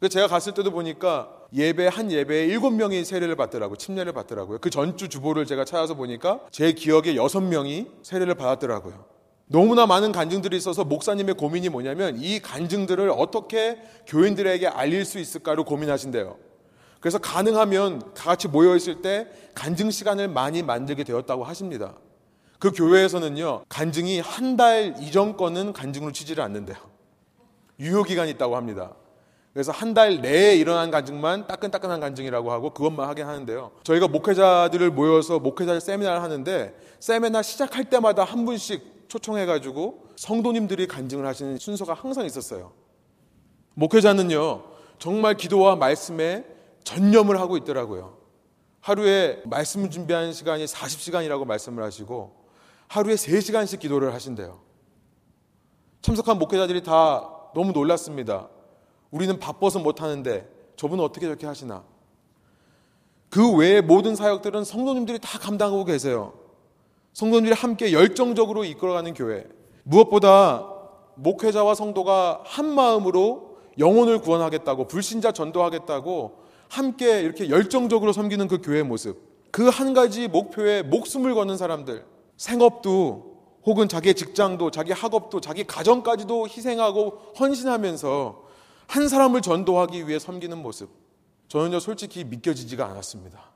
제가 0.09 0.29
갔을 0.29 0.55
때도 0.55 0.71
보니까 0.71 1.29
예배 1.53 1.89
한 1.89 2.13
예배에 2.13 2.47
일곱 2.47 2.71
명이 2.71 3.05
세례를 3.05 3.35
받더라고요. 3.35 3.77
침례를 3.79 4.13
받더라고요. 4.13 4.59
그 4.61 4.71
전주 4.71 5.09
주보를 5.09 5.45
제가 5.45 5.65
찾아서 5.65 5.95
보니까 5.95 6.47
제 6.53 6.71
기억에 6.71 7.17
여섯 7.17 7.41
명이 7.41 7.89
세례를 8.05 8.37
받았더라고요. 8.37 9.13
너무나 9.47 9.87
많은 9.87 10.13
간증들이 10.13 10.57
있어서 10.57 10.85
목사님의 10.85 11.35
고민이 11.35 11.69
뭐냐면 11.69 12.17
이 12.19 12.41
간증들을 12.41 13.11
어떻게 13.11 13.79
교인들에게 14.07 14.67
알릴 14.67 15.05
수 15.05 15.19
있을까를 15.19 15.65
고민하신대요. 15.65 16.37
그래서 17.01 17.19
가능하면 17.19 18.15
같이 18.15 18.49
모여 18.49 18.75
있을 18.75 19.03
때 19.03 19.29
간증 19.55 19.91
시간을 19.91 20.29
많이 20.29 20.63
만들게 20.63 21.05
되었다고 21.05 21.45
하십니다. 21.45 21.95
그 22.59 22.73
교회에서는요, 22.73 23.65
간증이 23.69 24.21
한 24.21 24.57
달 24.57 24.95
이전 25.01 25.37
거는 25.37 25.75
간증으로 25.75 26.13
치지를 26.13 26.43
않는데요. 26.43 26.79
유효기간이 27.79 28.31
있다고 28.33 28.57
합니다. 28.57 28.95
그래서 29.53 29.71
한 29.71 29.93
달 29.93 30.23
내에 30.23 30.57
일어난 30.57 30.91
간증만 30.91 31.47
따끈따끈한 31.47 32.01
간증이라고 32.01 32.51
하고 32.51 32.71
그것만 32.71 33.07
하긴 33.11 33.27
하는데요. 33.27 33.73
저희가 33.83 34.09
목회자들을 34.09 34.91
모여서 34.91 35.39
목회자 35.39 35.79
세미나를 35.81 36.23
하는데 36.23 36.75
세미나 37.01 37.43
시작할 37.43 37.85
때마다 37.85 38.25
한 38.25 38.47
분씩 38.47 38.94
초청해가지고 39.14 40.09
성도님들이 40.16 40.88
간증을 40.88 41.24
하시는 41.27 41.57
순서가 41.59 41.94
항상 41.94 42.27
있었어요. 42.27 42.72
목회자는요, 43.74 44.64
정말 44.98 45.37
기도와 45.37 45.77
말씀에 45.77 46.44
전념을 46.83 47.38
하고 47.38 47.57
있더라고요. 47.57 48.18
하루에 48.81 49.40
말씀 49.46 49.88
준비하는 49.88 50.33
시간이 50.33 50.64
40시간이라고 50.66 51.46
말씀을 51.46 51.83
하시고 51.85 52.44
하루에 52.88 53.14
3시간씩 53.14 53.81
기도를 53.81 54.12
하신대요. 54.12 54.61
참석한 56.03 56.38
목회자들이 56.38 56.83
다 56.83 57.31
너무 57.55 57.72
놀랐습니다. 57.72 58.48
우리는 59.11 59.38
바빠서 59.38 59.79
못하는데 59.79 60.48
저분은 60.77 61.03
어떻게 61.03 61.27
저렇게 61.27 61.46
하시나. 61.46 61.85
그 63.31 63.57
외의 63.57 63.81
모든 63.81 64.16
사역들은 64.16 64.64
성도님들이 64.64 65.18
다 65.20 65.38
감당하고 65.38 65.85
계세요. 65.85 66.44
성도님들이 67.14 67.55
함께 67.55 67.92
열정적으로 67.92 68.64
이끌어가는 68.64 69.14
교회. 69.14 69.46
무엇보다 69.85 70.68
목회자와 71.14 71.74
성도가 71.74 72.42
한 72.44 72.66
마음으로 72.66 73.57
영혼을 73.79 74.18
구원하겠다고 74.18 74.88
불신자 74.88 75.33
전도하겠다고 75.33 76.42
함께 76.68 77.20
이렇게 77.20 77.48
열정적으로 77.48 78.12
섬기는 78.12 78.48
그 78.48 78.61
교회의 78.61 78.83
모습. 78.83 79.33
그 79.53 79.68
한 79.70 79.94
가지 79.94 80.27
목표에 80.27 80.83
목숨을 80.83 81.35
거는 81.35 81.57
사람들. 81.57 82.05
생업도 82.37 83.35
혹은 83.64 83.88
자기의 83.88 84.14
직장도 84.14 84.72
자기 84.72 84.90
학업도 84.90 85.40
자기 85.40 85.64
가정까지도 85.64 86.48
희생하고 86.48 87.33
헌신하면서 87.38 88.42
한 88.88 89.09
사람을 89.09 89.40
전도하기 89.40 90.09
위해 90.09 90.18
섬기는 90.18 90.59
모습. 90.61 90.90
저는요 91.46 91.79
솔직히 91.79 92.24
믿겨지지가 92.24 92.85
않았습니다. 92.87 93.53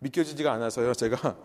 믿겨지지가 0.00 0.52
않아서요 0.52 0.92
제가 0.92 1.36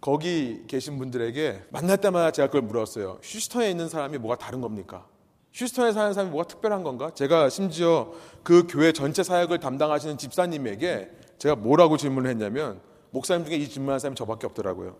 거기 0.00 0.64
계신 0.66 0.98
분들에게 0.98 1.64
만날 1.70 1.98
때마다 1.98 2.30
제가 2.30 2.48
그걸 2.48 2.62
물었어요. 2.62 3.18
휴스턴에 3.22 3.70
있는 3.70 3.88
사람이 3.88 4.18
뭐가 4.18 4.36
다른 4.36 4.60
겁니까? 4.60 5.06
휴스턴에 5.52 5.92
사는 5.92 6.12
사람이 6.14 6.30
뭐가 6.30 6.48
특별한 6.48 6.82
건가? 6.82 7.10
제가 7.14 7.50
심지어 7.50 8.12
그 8.42 8.66
교회 8.68 8.92
전체 8.92 9.22
사역을 9.22 9.58
담당하시는 9.58 10.16
집사님에게 10.16 11.10
제가 11.38 11.56
뭐라고 11.56 11.96
질문을 11.96 12.30
했냐면 12.30 12.80
목사님 13.10 13.44
중에 13.44 13.56
이 13.56 13.68
질문한 13.68 13.98
사람이 13.98 14.16
저밖에 14.16 14.46
없더라고요. 14.46 14.96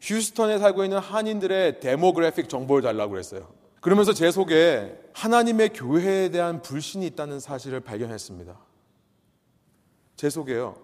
휴스턴에 0.00 0.58
살고 0.58 0.84
있는 0.84 0.98
한인들의 0.98 1.80
데모그래픽 1.80 2.48
정보를 2.48 2.82
달라고 2.82 3.12
그랬어요. 3.12 3.52
그러면서 3.80 4.12
제 4.12 4.30
속에 4.30 4.98
하나님의 5.12 5.70
교회에 5.70 6.30
대한 6.30 6.62
불신이 6.62 7.06
있다는 7.08 7.40
사실을 7.40 7.80
발견했습니다. 7.80 8.58
제 10.16 10.28
속에요. 10.28 10.76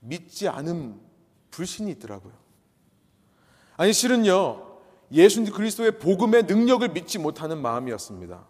믿지 0.00 0.48
않은 0.48 0.98
불신이 1.50 1.90
있더라고요. 1.92 2.32
아니, 3.80 3.94
실은요, 3.94 4.60
예수 5.10 5.42
그리스도의 5.50 5.92
복음의 6.00 6.42
능력을 6.42 6.86
믿지 6.90 7.18
못하는 7.18 7.62
마음이었습니다. 7.62 8.44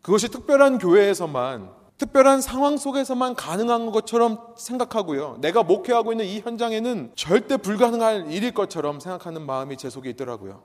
그것이 0.00 0.30
특별한 0.30 0.78
교회에서만 0.78 1.70
특별한 1.98 2.40
상황 2.40 2.78
속에서만 2.78 3.34
가능한 3.34 3.90
것처럼 3.90 4.54
생각하고요. 4.56 5.36
내가 5.42 5.62
목회하고 5.62 6.12
있는 6.12 6.24
이 6.24 6.40
현장에는 6.40 7.12
절대 7.16 7.58
불가능할 7.58 8.32
일일 8.32 8.54
것처럼 8.54 8.98
생각하는 8.98 9.44
마음이 9.44 9.76
제 9.76 9.90
속에 9.90 10.08
있더라고요. 10.08 10.62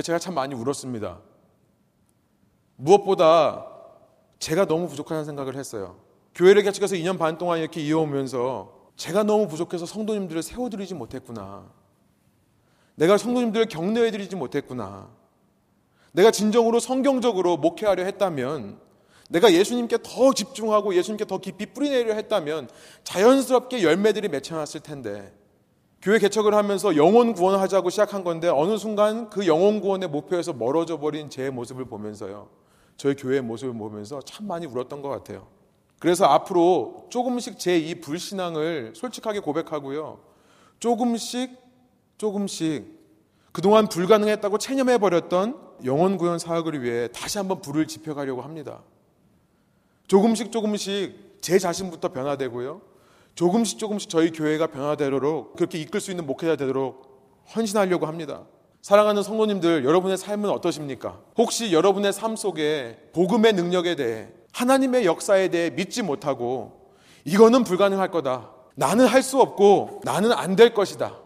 제가 0.00 0.20
참 0.20 0.34
많이 0.34 0.54
울었습니다. 0.54 1.18
무엇보다 2.76 3.66
제가 4.38 4.66
너무 4.66 4.86
부족하다는 4.86 5.24
생각을 5.24 5.56
했어요. 5.56 5.96
교회를 6.36 6.62
개척해서 6.62 6.94
2년 6.94 7.18
반 7.18 7.38
동안 7.38 7.58
이렇게 7.58 7.80
이어오면서 7.80 8.92
제가 8.94 9.24
너무 9.24 9.48
부족해서 9.48 9.84
성도님들을 9.84 10.44
세워드리지 10.44 10.94
못했구나. 10.94 11.81
내가 12.94 13.16
성도님들을 13.16 13.66
격려해드리지 13.66 14.36
못했구나. 14.36 15.08
내가 16.12 16.30
진정으로 16.30 16.78
성경적으로 16.78 17.56
목회하려 17.56 18.04
했다면 18.04 18.78
내가 19.30 19.52
예수님께 19.52 19.98
더 20.02 20.34
집중하고 20.34 20.94
예수님께 20.94 21.24
더 21.24 21.38
깊이 21.38 21.66
뿌리내려 21.66 22.12
했다면 22.14 22.68
자연스럽게 23.04 23.82
열매들이 23.82 24.28
맺혀났을 24.28 24.80
텐데 24.80 25.32
교회 26.02 26.18
개척을 26.18 26.54
하면서 26.54 26.96
영혼 26.96 27.32
구원을 27.32 27.60
하자고 27.60 27.88
시작한 27.88 28.24
건데 28.24 28.48
어느 28.48 28.76
순간 28.76 29.30
그 29.30 29.46
영혼 29.46 29.80
구원의 29.80 30.08
목표에서 30.10 30.52
멀어져 30.52 30.98
버린 30.98 31.30
제 31.30 31.48
모습을 31.48 31.86
보면서요. 31.86 32.50
저희 32.98 33.14
교회의 33.14 33.40
모습을 33.40 33.72
보면서 33.72 34.20
참 34.20 34.46
많이 34.46 34.66
울었던 34.66 35.00
것 35.00 35.08
같아요. 35.08 35.46
그래서 35.98 36.26
앞으로 36.26 37.06
조금씩 37.08 37.58
제 37.58 37.78
이 37.78 37.94
불신앙을 38.00 38.92
솔직하게 38.96 39.40
고백하고요. 39.40 40.18
조금씩 40.80 41.61
조금씩 42.22 42.84
그동안 43.50 43.88
불가능했다고 43.88 44.58
체념해 44.58 44.98
버렸던 44.98 45.58
영혼 45.84 46.16
구원 46.16 46.38
사역을 46.38 46.80
위해 46.80 47.08
다시 47.08 47.38
한번 47.38 47.60
불을 47.60 47.88
지펴가려고 47.88 48.42
합니다. 48.42 48.84
조금씩 50.06 50.52
조금씩 50.52 51.38
제 51.40 51.58
자신부터 51.58 52.12
변화되고요. 52.12 52.80
조금씩 53.34 53.80
조금씩 53.80 54.08
저희 54.08 54.30
교회가 54.30 54.68
변화되도록 54.68 55.56
그렇게 55.56 55.78
이끌 55.78 56.00
수 56.00 56.12
있는 56.12 56.24
목회자 56.24 56.54
되도록 56.54 57.44
헌신하려고 57.56 58.06
합니다. 58.06 58.44
사랑하는 58.82 59.24
성도님들, 59.24 59.84
여러분의 59.84 60.16
삶은 60.16 60.48
어떠십니까? 60.48 61.20
혹시 61.36 61.72
여러분의 61.72 62.12
삶 62.12 62.36
속에 62.36 63.10
복음의 63.14 63.54
능력에 63.54 63.96
대해 63.96 64.28
하나님의 64.52 65.06
역사에 65.06 65.48
대해 65.48 65.70
믿지 65.70 66.02
못하고 66.02 66.92
이거는 67.24 67.64
불가능할 67.64 68.12
거다. 68.12 68.50
나는 68.76 69.06
할 69.06 69.22
수 69.24 69.40
없고 69.40 70.02
나는 70.04 70.30
안 70.30 70.54
될 70.54 70.72
것이다. 70.72 71.21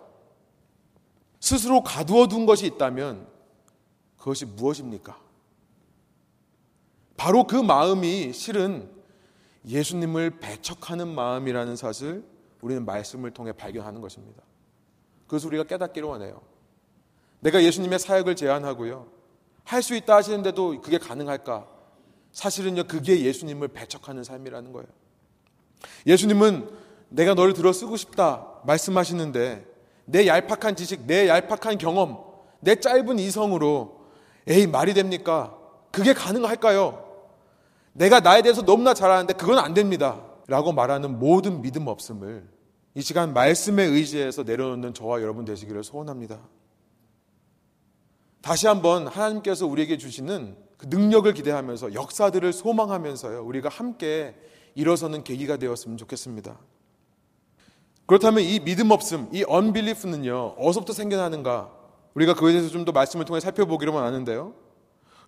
스스로 1.46 1.84
가두어 1.84 2.26
둔 2.26 2.44
것이 2.44 2.66
있다면 2.66 3.24
그것이 4.18 4.44
무엇입니까? 4.44 5.16
바로 7.16 7.46
그 7.46 7.54
마음이 7.54 8.32
실은 8.32 8.90
예수님을 9.64 10.40
배척하는 10.40 11.06
마음이라는 11.06 11.76
사실을 11.76 12.24
우리는 12.62 12.84
말씀을 12.84 13.30
통해 13.30 13.52
발견하는 13.52 14.00
것입니다. 14.00 14.42
그것을 15.28 15.46
우리가 15.50 15.62
깨닫기로 15.62 16.12
하네요. 16.14 16.42
내가 17.38 17.62
예수님의 17.62 18.00
사역을 18.00 18.34
제안하고요. 18.34 19.06
할 19.62 19.82
수 19.82 19.94
있다 19.94 20.16
하시는데도 20.16 20.80
그게 20.80 20.98
가능할까? 20.98 21.68
사실은요, 22.32 22.84
그게 22.88 23.20
예수님을 23.20 23.68
배척하는 23.68 24.24
삶이라는 24.24 24.72
거예요. 24.72 24.88
예수님은 26.08 26.68
내가 27.08 27.34
너를 27.34 27.52
들어 27.52 27.72
쓰고 27.72 27.96
싶다 27.96 28.48
말씀하시는데 28.64 29.75
내 30.06 30.26
얄팍한 30.26 30.76
지식, 30.76 31.06
내 31.06 31.28
얄팍한 31.28 31.78
경험, 31.78 32.24
내 32.60 32.76
짧은 32.76 33.18
이성으로 33.18 34.06
에이, 34.48 34.66
말이 34.66 34.94
됩니까? 34.94 35.56
그게 35.92 36.14
가능할까요? 36.14 37.04
내가 37.92 38.20
나에 38.20 38.42
대해서 38.42 38.62
너무나 38.62 38.94
잘 38.94 39.10
아는데 39.10 39.34
그건 39.34 39.58
안 39.58 39.74
됩니다. 39.74 40.22
라고 40.48 40.72
말하는 40.72 41.18
모든 41.18 41.60
믿음 41.60 41.88
없음을 41.88 42.48
이 42.94 43.02
시간 43.02 43.34
말씀에 43.34 43.84
의지해서 43.84 44.44
내려놓는 44.44 44.94
저와 44.94 45.20
여러분 45.20 45.44
되시기를 45.44 45.82
소원합니다. 45.82 46.38
다시 48.42 48.68
한번 48.68 49.08
하나님께서 49.08 49.66
우리에게 49.66 49.98
주시는 49.98 50.56
그 50.78 50.86
능력을 50.86 51.32
기대하면서 51.32 51.94
역사들을 51.94 52.52
소망하면서요. 52.52 53.44
우리가 53.44 53.68
함께 53.68 54.36
일어서는 54.76 55.24
계기가 55.24 55.56
되었으면 55.56 55.96
좋겠습니다. 55.96 56.58
그렇다면 58.06 58.44
이 58.44 58.60
믿음 58.60 58.90
없음, 58.92 59.28
이 59.32 59.44
unbelief는요, 59.48 60.54
어디서부터 60.58 60.92
생겨나는가? 60.92 61.70
우리가 62.14 62.34
그에 62.34 62.52
대해서 62.52 62.70
좀 62.70 62.84
더 62.84 62.92
말씀을 62.92 63.24
통해 63.24 63.40
살펴보기로만 63.40 64.04
하는데요. 64.04 64.54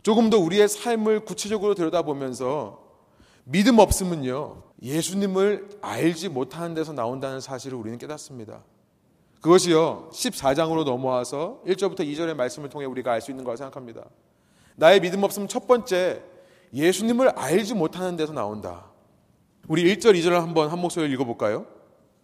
조금 0.03 0.31
더 0.31 0.39
우리의 0.39 0.69
삶을 0.69 1.25
구체적으로 1.25 1.75
들여다보면서 1.75 2.81
믿음 3.45 3.79
없음은요, 3.79 4.63
예수님을 4.83 5.69
알지 5.81 6.29
못하는 6.29 6.75
데서 6.75 6.93
나온다는 6.93 7.41
사실을 7.41 7.77
우리는 7.77 7.99
깨닫습니다. 7.99 8.63
그것이요, 9.41 10.11
14장으로 10.13 10.85
넘어와서 10.85 11.61
1절부터 11.67 12.01
2절의 12.01 12.35
말씀을 12.35 12.69
통해 12.69 12.87
우리가 12.87 13.13
알 13.13 13.21
수 13.21 13.31
있는 13.33 13.45
거라 13.45 13.57
생각합니다. 13.57 14.05
나의 14.77 15.01
믿음 15.01 15.23
없음은 15.25 15.49
첫 15.49 15.67
번째, 15.67 16.23
예수님을 16.73 17.31
알지 17.31 17.75
못하는 17.75 18.17
데서 18.17 18.33
나온다. 18.33 18.87
우리 19.67 19.83
1절, 19.85 20.15
2절을 20.15 20.41
한번 20.41 20.71
한 20.71 20.79
목소리를 20.79 21.13
읽어볼까요? 21.15 21.67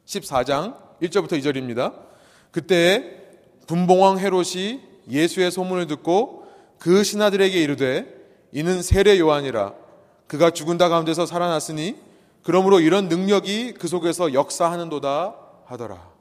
14장 0.06 0.76
1절부터 1.02 1.32
2절입니다. 1.40 1.94
그때 2.50 3.22
분봉왕 3.66 4.18
헤롯이 4.18 4.80
예수의 5.10 5.50
소문을 5.50 5.86
듣고 5.86 6.46
그 6.78 7.02
신하들에게 7.02 7.60
이르되 7.60 8.06
이는 8.52 8.82
세례 8.82 9.18
요한이라 9.18 9.74
그가 10.26 10.50
죽은 10.50 10.78
다 10.78 10.88
가운데서 10.88 11.26
살아났으니 11.26 11.96
그러므로 12.42 12.80
이런 12.80 13.08
능력이 13.08 13.74
그 13.74 13.88
속에서 13.88 14.34
역사하는도다 14.34 15.34
하더라. 15.64 16.12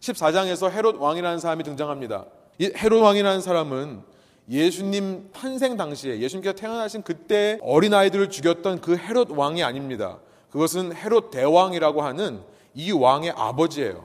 14장에서 0.00 0.70
헤롯 0.70 0.96
왕이라는 0.96 1.38
사람이 1.38 1.62
등장합니다. 1.64 2.26
이 2.58 2.72
헤롯 2.76 3.02
왕이라는 3.02 3.40
사람은 3.40 4.02
예수님 4.48 5.30
탄생 5.32 5.76
당시에 5.76 6.18
예수님께서 6.18 6.56
태어나신 6.56 7.02
그때 7.02 7.58
어린아이들을 7.62 8.30
죽였던 8.30 8.80
그 8.80 8.96
헤롯 8.96 9.30
왕이 9.30 9.62
아닙니다. 9.62 10.18
그것은 10.50 10.94
헤롯 10.94 11.30
대왕이라고 11.30 12.02
하는 12.02 12.42
이 12.74 12.92
왕의 12.92 13.32
아버지예요. 13.36 14.04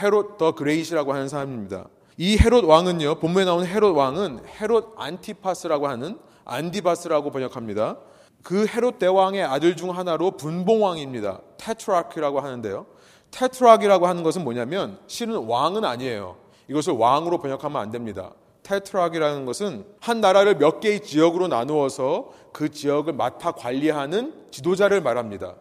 헤롯 0.00 0.38
the 0.38 0.54
Great이라고 0.54 1.12
하는 1.12 1.28
사람입니다. 1.28 1.86
이 2.16 2.36
헤롯 2.36 2.64
왕은요, 2.64 3.16
본문에 3.16 3.44
나오는 3.44 3.66
헤롯 3.66 3.96
왕은 3.96 4.40
헤롯 4.60 4.94
안티파스라고 4.96 5.88
하는 5.88 6.18
안디바스라고 6.44 7.30
번역합니다. 7.30 7.96
그 8.42 8.66
헤롯 8.66 8.98
대왕의 8.98 9.42
아들 9.42 9.76
중 9.76 9.96
하나로 9.96 10.32
분봉왕입니다. 10.32 11.40
tetrarch라고 11.58 12.40
하는데요. 12.40 12.86
tetrarch이라고 13.30 14.06
하는 14.06 14.22
것은 14.22 14.44
뭐냐면 14.44 14.98
실은 15.06 15.36
왕은 15.36 15.84
아니에요. 15.84 16.36
이것을 16.68 16.94
왕으로 16.94 17.38
번역하면 17.38 17.80
안 17.80 17.90
됩니다. 17.90 18.32
tetrarch이라는 18.70 19.44
것은 19.46 19.84
한 19.98 20.20
나라를 20.20 20.56
몇 20.56 20.78
개의 20.78 21.00
지역으로 21.00 21.48
나누어서 21.48 22.32
그 22.52 22.70
지역을 22.70 23.14
맡아 23.14 23.50
관리하는 23.50 24.32
지도자를 24.52 25.00
말합니다. 25.00 25.56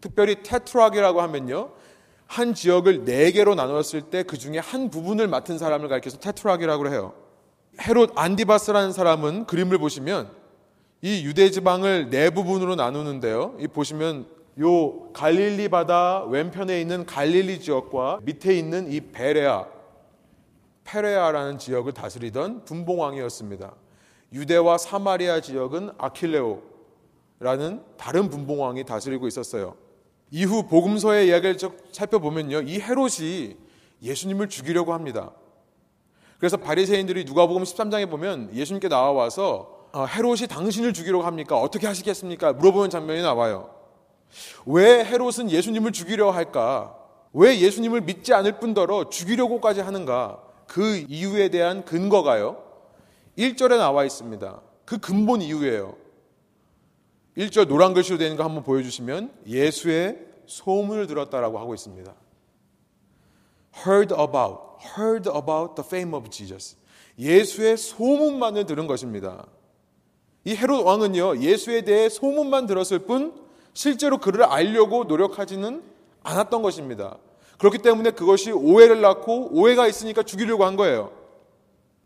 특별히 0.00 0.36
테트락이라고 0.44 1.20
하면요. 1.20 1.70
한 2.26 2.54
지역을 2.54 3.04
네 3.04 3.32
개로 3.32 3.54
나눴을 3.56 4.02
때 4.10 4.22
그 4.22 4.38
중에 4.38 4.58
한 4.58 4.88
부분을 4.88 5.26
맡은 5.26 5.58
사람을 5.58 5.88
가리켜서 5.88 6.18
테트락이라고 6.18 6.88
해요. 6.88 7.12
헤롯 7.80 8.12
안디바스라는 8.14 8.92
사람은 8.92 9.46
그림을 9.46 9.78
보시면 9.78 10.30
이 11.02 11.24
유대 11.24 11.50
지방을 11.50 12.08
네 12.10 12.30
부분으로 12.30 12.76
나누는데요. 12.76 13.56
이 13.58 13.66
보시면 13.66 14.26
요 14.60 15.12
갈릴리 15.12 15.68
바다 15.68 16.24
왼편에 16.24 16.80
있는 16.80 17.04
갈릴리 17.04 17.60
지역과 17.60 18.20
밑에 18.22 18.56
있는 18.56 18.90
이 18.92 19.00
베레아, 19.00 19.66
페레아라는 20.84 21.58
지역을 21.58 21.92
다스리던 21.92 22.64
분봉왕이었습니다. 22.64 23.74
유대와 24.32 24.78
사마리아 24.78 25.40
지역은 25.40 25.90
아킬레오라는 25.98 27.82
다른 27.96 28.30
분봉왕이 28.30 28.84
다스리고 28.84 29.26
있었어요. 29.26 29.76
이후 30.30 30.66
복음서의 30.66 31.28
이야기를 31.28 31.58
살펴보면요. 31.92 32.62
이 32.62 32.80
헤롯이 32.80 33.56
예수님을 34.02 34.48
죽이려고 34.48 34.92
합니다. 34.92 35.30
그래서 36.38 36.56
바리새인들이 36.56 37.24
누가복음 37.24 37.62
13장에 37.62 38.10
보면 38.10 38.50
예수님께 38.54 38.88
나와와서 38.88 39.88
아, 39.92 40.04
헤롯이 40.04 40.48
당신을 40.48 40.92
죽이려고 40.92 41.24
합니까? 41.24 41.56
어떻게 41.56 41.86
하시겠습니까? 41.86 42.52
물어보는 42.54 42.90
장면이 42.90 43.22
나와요. 43.22 43.70
왜 44.66 45.04
헤롯은 45.04 45.50
예수님을 45.50 45.92
죽이려 45.92 46.32
할까? 46.32 46.96
왜 47.32 47.60
예수님을 47.60 48.00
믿지 48.00 48.34
않을 48.34 48.58
뿐더러 48.58 49.08
죽이려고까지 49.08 49.80
하는가? 49.80 50.42
그 50.74 50.96
이유에 51.08 51.50
대한 51.50 51.84
근거가요. 51.84 52.60
1절에 53.38 53.78
나와 53.78 54.04
있습니다. 54.04 54.60
그 54.84 54.98
근본 54.98 55.40
이유예요. 55.40 55.94
1절 57.36 57.68
노란 57.68 57.94
글씨로 57.94 58.18
되는 58.18 58.36
거 58.36 58.42
한번 58.42 58.64
보여주시면 58.64 59.32
예수의 59.46 60.18
소문을 60.46 61.06
들었다라고 61.06 61.60
하고 61.60 61.74
있습니다. 61.74 62.12
heard 63.86 64.12
about, 64.14 64.58
heard 64.98 65.30
about 65.30 65.76
the 65.76 65.86
fame 65.86 66.12
of 66.12 66.28
Jesus. 66.28 66.76
예수의 67.20 67.76
소문만을 67.76 68.66
들은 68.66 68.88
것입니다. 68.88 69.46
이 70.42 70.56
헤롯 70.56 70.84
왕은요, 70.84 71.38
예수에 71.38 71.82
대해 71.82 72.08
소문만 72.08 72.66
들었을 72.66 72.98
뿐 72.98 73.32
실제로 73.74 74.18
그를 74.18 74.42
알려고 74.42 75.04
노력하지는 75.04 75.84
않았던 76.24 76.62
것입니다. 76.62 77.16
그렇기 77.58 77.78
때문에 77.78 78.10
그것이 78.12 78.52
오해를 78.52 79.00
낳고 79.00 79.50
오해가 79.52 79.86
있으니까 79.86 80.22
죽이려고 80.22 80.64
한 80.64 80.76
거예요. 80.76 81.12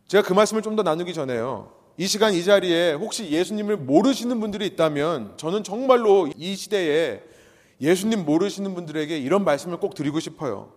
제가 0.08 0.26
그 0.26 0.32
말씀을 0.32 0.62
좀 0.62 0.76
더 0.76 0.82
나누기 0.82 1.12
전에요. 1.14 1.72
이 1.96 2.06
시간 2.06 2.32
이 2.32 2.44
자리에 2.44 2.92
혹시 2.92 3.28
예수님을 3.30 3.76
모르시는 3.76 4.38
분들이 4.40 4.66
있다면 4.66 5.34
저는 5.36 5.64
정말로 5.64 6.28
이 6.36 6.54
시대에 6.54 7.22
예수님 7.80 8.24
모르시는 8.24 8.74
분들에게 8.74 9.18
이런 9.18 9.44
말씀을 9.44 9.78
꼭 9.78 9.94
드리고 9.94 10.20
싶어요. 10.20 10.72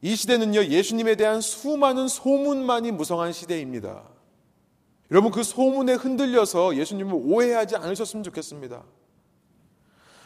이 0.00 0.16
시대는요, 0.16 0.64
예수님에 0.64 1.14
대한 1.14 1.40
수많은 1.40 2.08
소문만이 2.08 2.90
무성한 2.92 3.32
시대입니다. 3.32 4.02
여러분, 5.10 5.30
그 5.30 5.42
소문에 5.44 5.94
흔들려서 5.94 6.76
예수님을 6.76 7.12
오해하지 7.14 7.76
않으셨으면 7.76 8.24
좋겠습니다. 8.24 8.82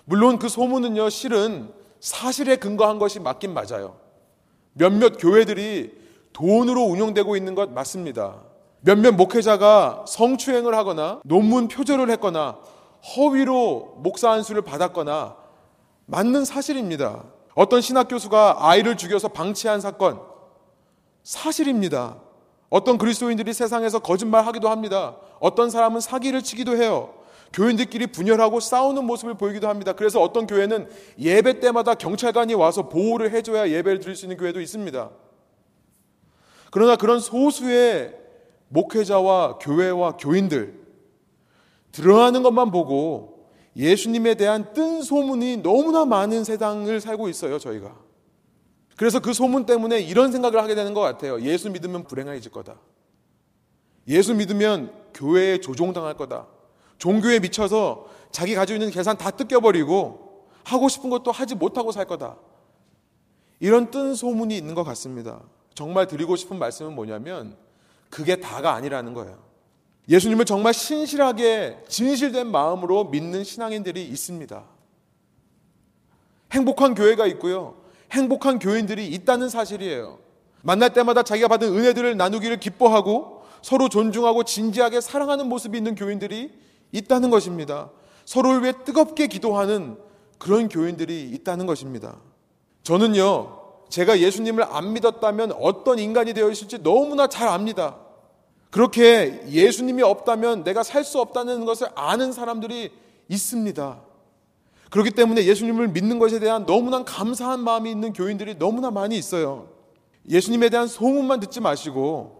물론 0.04 0.38
그 0.38 0.48
소문은요, 0.48 1.10
실은 1.10 1.70
사실에 2.00 2.56
근거한 2.56 2.98
것이 2.98 3.20
맞긴 3.20 3.54
맞아요. 3.54 3.96
몇몇 4.72 5.16
교회들이 5.18 5.92
돈으로 6.32 6.82
운영되고 6.82 7.36
있는 7.36 7.54
것 7.54 7.70
맞습니다. 7.70 8.42
몇몇 8.80 9.12
목회자가 9.12 10.04
성추행을 10.06 10.74
하거나 10.74 11.20
논문 11.24 11.68
표절을 11.68 12.10
했거나 12.10 12.58
허위로 13.16 13.96
목사 13.98 14.30
안수를 14.30 14.62
받았거나 14.62 15.36
맞는 16.06 16.44
사실입니다. 16.44 17.24
어떤 17.54 17.80
신학 17.80 18.08
교수가 18.08 18.56
아이를 18.58 18.96
죽여서 18.96 19.28
방치한 19.28 19.80
사건 19.80 20.20
사실입니다. 21.22 22.16
어떤 22.68 22.98
그리스도인들이 22.98 23.52
세상에서 23.52 24.00
거짓말하기도 24.00 24.68
합니다. 24.68 25.16
어떤 25.40 25.70
사람은 25.70 26.00
사기를 26.00 26.42
치기도 26.42 26.76
해요. 26.76 27.14
교인들끼리 27.52 28.08
분열하고 28.08 28.60
싸우는 28.60 29.04
모습을 29.04 29.34
보이기도 29.34 29.68
합니다. 29.68 29.92
그래서 29.92 30.20
어떤 30.20 30.46
교회는 30.46 30.88
예배 31.18 31.60
때마다 31.60 31.94
경찰관이 31.94 32.54
와서 32.54 32.88
보호를 32.88 33.32
해줘야 33.32 33.70
예배를 33.70 34.00
드릴 34.00 34.16
수 34.16 34.24
있는 34.26 34.36
교회도 34.36 34.60
있습니다. 34.60 35.10
그러나 36.70 36.96
그런 36.96 37.20
소수의 37.20 38.14
목회자와 38.68 39.58
교회와 39.58 40.16
교인들 40.16 40.86
드러나는 41.92 42.42
것만 42.42 42.70
보고 42.70 43.48
예수님에 43.76 44.34
대한 44.34 44.72
뜬 44.72 45.02
소문이 45.02 45.58
너무나 45.58 46.04
많은 46.04 46.44
세상을 46.44 47.00
살고 47.00 47.28
있어요, 47.28 47.58
저희가. 47.58 47.94
그래서 48.96 49.20
그 49.20 49.34
소문 49.34 49.66
때문에 49.66 50.00
이런 50.00 50.32
생각을 50.32 50.62
하게 50.62 50.74
되는 50.74 50.94
것 50.94 51.00
같아요. 51.00 51.40
예수 51.42 51.70
믿으면 51.70 52.04
불행해질 52.04 52.50
거다. 52.50 52.80
예수 54.08 54.34
믿으면 54.34 54.92
교회에 55.12 55.60
조종당할 55.60 56.16
거다. 56.16 56.46
종교에 56.98 57.40
미쳐서 57.40 58.06
자기 58.30 58.54
가지고 58.54 58.76
있는 58.76 58.90
계산 58.90 59.16
다 59.16 59.30
뜯겨버리고 59.30 60.46
하고 60.64 60.88
싶은 60.88 61.10
것도 61.10 61.30
하지 61.32 61.54
못하고 61.54 61.92
살 61.92 62.04
거다. 62.06 62.36
이런 63.60 63.90
뜬 63.90 64.14
소문이 64.14 64.56
있는 64.56 64.74
것 64.74 64.84
같습니다. 64.84 65.40
정말 65.74 66.06
드리고 66.06 66.36
싶은 66.36 66.58
말씀은 66.58 66.94
뭐냐면 66.94 67.56
그게 68.10 68.36
다가 68.36 68.74
아니라는 68.74 69.14
거예요. 69.14 69.38
예수님을 70.08 70.44
정말 70.44 70.72
신실하게 70.72 71.84
진실된 71.88 72.46
마음으로 72.46 73.04
믿는 73.04 73.44
신앙인들이 73.44 74.04
있습니다. 74.04 74.64
행복한 76.52 76.94
교회가 76.94 77.26
있고요. 77.26 77.76
행복한 78.12 78.58
교인들이 78.58 79.08
있다는 79.08 79.48
사실이에요. 79.48 80.18
만날 80.62 80.92
때마다 80.92 81.22
자기가 81.22 81.48
받은 81.48 81.68
은혜들을 81.68 82.16
나누기를 82.16 82.58
기뻐하고 82.58 83.42
서로 83.62 83.88
존중하고 83.88 84.44
진지하게 84.44 85.00
사랑하는 85.00 85.48
모습이 85.48 85.76
있는 85.76 85.94
교인들이 85.94 86.52
있다는 86.92 87.30
것입니다. 87.30 87.90
서로를 88.24 88.62
위해 88.62 88.72
뜨겁게 88.84 89.26
기도하는 89.26 89.96
그런 90.38 90.68
교인들이 90.68 91.30
있다는 91.30 91.66
것입니다. 91.66 92.16
저는요, 92.82 93.58
제가 93.88 94.20
예수님을 94.20 94.64
안 94.64 94.92
믿었다면 94.92 95.52
어떤 95.52 95.98
인간이 95.98 96.34
되어 96.34 96.50
있을지 96.50 96.82
너무나 96.82 97.26
잘 97.26 97.48
압니다. 97.48 97.96
그렇게 98.70 99.42
예수님이 99.48 100.02
없다면 100.02 100.64
내가 100.64 100.82
살 100.82 101.04
수 101.04 101.20
없다는 101.20 101.64
것을 101.64 101.88
아는 101.94 102.32
사람들이 102.32 102.90
있습니다. 103.28 104.00
그렇기 104.90 105.12
때문에 105.12 105.44
예수님을 105.44 105.88
믿는 105.88 106.18
것에 106.18 106.38
대한 106.38 106.66
너무나 106.66 107.04
감사한 107.04 107.60
마음이 107.60 107.90
있는 107.90 108.12
교인들이 108.12 108.58
너무나 108.58 108.90
많이 108.90 109.16
있어요. 109.16 109.68
예수님에 110.28 110.68
대한 110.68 110.88
소문만 110.88 111.40
듣지 111.40 111.60
마시고 111.60 112.35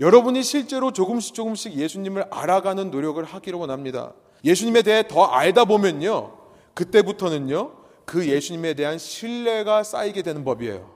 여러분이 0.00 0.42
실제로 0.42 0.92
조금씩 0.92 1.34
조금씩 1.34 1.74
예수님을 1.74 2.26
알아가는 2.30 2.90
노력을 2.90 3.22
하기를 3.22 3.58
원합니다. 3.58 4.12
예수님에 4.44 4.82
대해 4.82 5.08
더 5.08 5.24
알다 5.24 5.64
보면요. 5.64 6.36
그때부터는요. 6.74 7.72
그 8.04 8.28
예수님에 8.28 8.74
대한 8.74 8.98
신뢰가 8.98 9.82
쌓이게 9.82 10.22
되는 10.22 10.44
법이에요. 10.44 10.94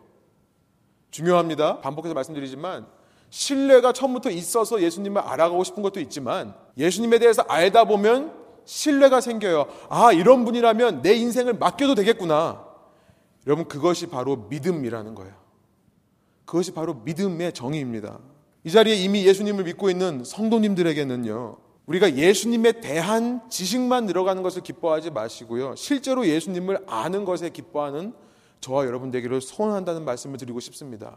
중요합니다. 1.11 1.81
반복해서 1.81 2.15
말씀드리지만 2.15 2.87
신뢰가 3.31 3.93
처음부터 3.93 4.31
있어서 4.31 4.83
예수님을 4.83 5.23
알아가고 5.23 5.65
싶은 5.65 5.83
것도 5.83 6.01
있지만 6.01 6.55
예수님에 6.77 7.19
대해서 7.19 7.43
알다 7.49 7.85
보면 7.85 8.39
신뢰가 8.65 9.21
생겨요. 9.21 9.67
아, 9.89 10.13
이런 10.13 10.45
분이라면 10.45 11.03
내 11.03 11.15
인생을 11.15 11.55
맡겨도 11.55 11.95
되겠구나. 11.95 12.65
여러분, 13.47 13.67
그것이 13.67 14.07
바로 14.07 14.37
믿음이라는 14.49 15.15
거예요. 15.15 15.35
그것이 16.45 16.73
바로 16.73 16.95
믿음의 16.95 17.53
정의입니다. 17.53 18.19
이 18.63 18.71
자리에 18.71 18.95
이미 18.95 19.27
예수님을 19.27 19.65
믿고 19.65 19.89
있는 19.89 20.23
성도님들에게는요, 20.25 21.57
우리가 21.87 22.15
예수님에 22.15 22.73
대한 22.73 23.41
지식만 23.49 24.07
늘어가는 24.07 24.43
것을 24.43 24.63
기뻐하지 24.63 25.11
마시고요, 25.11 25.75
실제로 25.77 26.27
예수님을 26.27 26.85
아는 26.87 27.25
것에 27.25 27.49
기뻐하는 27.49 28.13
저와 28.61 28.85
여러분 28.85 29.11
되기를 29.11 29.41
소원한다는 29.41 30.05
말씀을 30.05 30.37
드리고 30.37 30.61
싶습니다. 30.61 31.17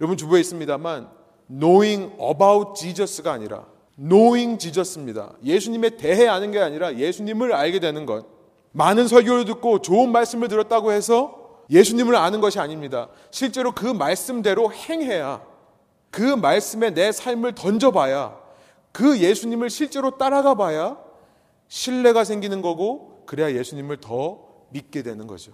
여러분 0.00 0.16
주부에 0.16 0.40
있습니다만, 0.40 1.08
knowing 1.48 2.12
about 2.20 2.72
Jesus가 2.74 3.32
아니라 3.32 3.66
knowing 3.96 4.58
Jesus입니다. 4.58 5.34
예수님에 5.44 5.90
대해 5.90 6.26
아는 6.26 6.50
게 6.50 6.58
아니라 6.58 6.96
예수님을 6.96 7.52
알게 7.52 7.78
되는 7.78 8.04
것. 8.04 8.26
많은 8.72 9.06
설교를 9.06 9.44
듣고 9.44 9.80
좋은 9.80 10.10
말씀을 10.10 10.48
들었다고 10.48 10.90
해서 10.90 11.62
예수님을 11.70 12.16
아는 12.16 12.40
것이 12.40 12.58
아닙니다. 12.58 13.08
실제로 13.30 13.70
그 13.70 13.86
말씀대로 13.86 14.72
행해야 14.72 15.42
그 16.14 16.22
말씀에 16.22 16.94
내 16.94 17.10
삶을 17.10 17.56
던져봐야 17.56 18.40
그 18.92 19.18
예수님을 19.18 19.68
실제로 19.68 20.16
따라가 20.16 20.54
봐야 20.54 20.96
신뢰가 21.66 22.22
생기는 22.22 22.62
거고 22.62 23.24
그래야 23.26 23.52
예수님을 23.52 23.96
더 23.96 24.46
믿게 24.70 25.02
되는 25.02 25.26
거죠. 25.26 25.50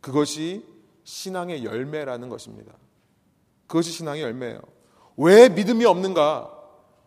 그것이 0.00 0.64
신앙의 1.04 1.62
열매라는 1.62 2.30
것입니다. 2.30 2.72
그것이 3.66 3.90
신앙의 3.90 4.22
열매예요. 4.22 4.62
왜 5.18 5.50
믿음이 5.50 5.84
없는가? 5.84 6.50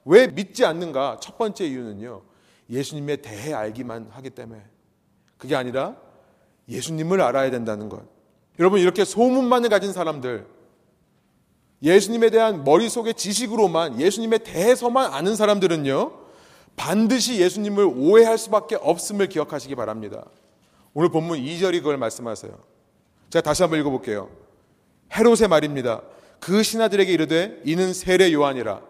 왜 0.05 0.27
믿지 0.27 0.65
않는가? 0.65 1.17
첫 1.23 1.39
번째 1.39 1.65
이유는요. 1.65 2.21
예수님에 2.69 3.15
대해 3.15 3.51
알기만 3.51 4.09
하기 4.11 4.29
때문에. 4.29 4.63
그게 5.39 5.55
아니라 5.55 5.97
예수님을 6.69 7.19
알아야 7.19 7.49
된다는 7.49 7.89
것. 7.89 8.03
여러분, 8.59 8.79
이렇게 8.79 9.03
소문만을 9.03 9.69
가진 9.69 9.91
사람들, 9.91 10.53
예수님에 11.83 12.29
대한 12.29 12.63
머릿속의 12.63 13.13
지식으로만 13.13 13.99
예수님에 13.99 14.39
대해서만 14.39 15.13
아는 15.13 15.35
사람들은요. 15.35 16.23
반드시 16.75 17.39
예수님을 17.39 17.91
오해할 17.95 18.37
수밖에 18.37 18.75
없음을 18.75 19.27
기억하시기 19.27 19.75
바랍니다. 19.75 20.25
오늘 20.93 21.09
본문 21.09 21.39
2절이 21.39 21.79
그걸 21.79 21.97
말씀하세요. 21.97 22.51
제가 23.29 23.43
다시 23.43 23.63
한번 23.63 23.79
읽어볼게요. 23.79 24.29
헤롯의 25.15 25.49
말입니다. 25.49 26.01
그 26.39 26.63
신하들에게 26.63 27.11
이르되 27.11 27.61
이는 27.65 27.93
세례 27.93 28.31
요한이라. 28.31 28.81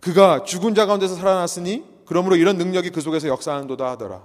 그가 0.00 0.42
죽은 0.42 0.74
자 0.74 0.86
가운데서 0.86 1.14
살아났으니 1.14 1.84
그러므로 2.04 2.36
이런 2.36 2.58
능력이 2.58 2.90
그 2.90 3.00
속에서 3.00 3.28
역사하는도다 3.28 3.90
하더라. 3.92 4.22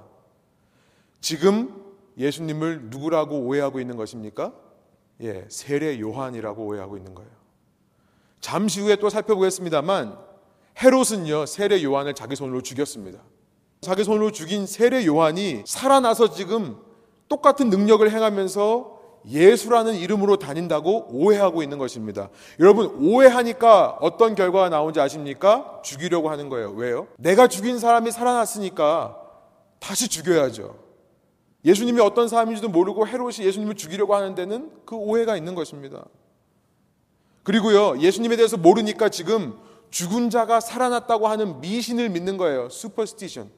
지금 1.21 1.73
예수님을 2.17 2.85
누구라고 2.85 3.39
오해하고 3.41 3.79
있는 3.79 3.95
것입니까? 3.95 4.53
예, 5.21 5.45
세례 5.49 5.99
요한이라고 5.99 6.65
오해하고 6.65 6.97
있는 6.97 7.13
거예요. 7.13 7.46
잠시 8.39 8.81
후에 8.81 8.95
또 8.97 9.09
살펴보겠습니다만 9.09 10.17
헤롯은요 10.81 11.45
세례 11.45 11.83
요한을 11.83 12.13
자기 12.13 12.35
손으로 12.35 12.61
죽였습니다. 12.61 13.19
자기 13.81 14.03
손으로 14.03 14.31
죽인 14.31 14.65
세례 14.65 15.05
요한이 15.05 15.63
살아나서 15.65 16.31
지금 16.31 16.77
똑같은 17.27 17.69
능력을 17.69 18.09
행하면서 18.09 18.97
예수라는 19.27 19.95
이름으로 19.95 20.37
다닌다고 20.37 21.07
오해하고 21.11 21.61
있는 21.61 21.77
것입니다. 21.77 22.29
여러분, 22.59 22.95
오해하니까 23.01 23.97
어떤 23.99 24.35
결과가 24.35 24.69
나오는지 24.69 25.01
아십니까? 25.01 25.81
죽이려고 25.83 26.29
하는 26.29 26.47
거예요. 26.49 26.71
왜요? 26.71 27.07
내가 27.17 27.47
죽인 27.47 27.77
사람이 27.79 28.11
살아났으니까 28.11 29.17
다시 29.79 30.07
죽여야죠. 30.07 30.75
예수님이 31.65 31.99
어떤 31.99 32.29
사람인지도 32.29 32.69
모르고 32.69 33.07
헤롯이 33.07 33.39
예수님을 33.39 33.75
죽이려고 33.75 34.15
하는 34.15 34.35
데는 34.35 34.71
그 34.85 34.95
오해가 34.95 35.35
있는 35.35 35.55
것입니다. 35.55 36.05
그리고요, 37.47 37.97
예수님에 37.99 38.35
대해서 38.35 38.57
모르니까 38.57 39.07
지금 39.07 39.55
죽은 39.89 40.29
자가 40.29 40.59
살아났다고 40.59 41.29
하는 41.29 41.61
미신을 41.61 42.09
믿는 42.09 42.35
거예요. 42.35 42.67
슈퍼스티션. 42.67 43.49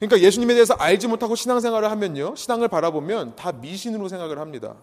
그러니까 0.00 0.18
예수님에 0.18 0.54
대해서 0.54 0.74
알지 0.74 1.06
못하고 1.06 1.36
신앙생활을 1.36 1.88
하면요, 1.88 2.34
신앙을 2.34 2.66
바라보면 2.66 3.36
다 3.36 3.52
미신으로 3.52 4.08
생각을 4.08 4.40
합니다. 4.40 4.74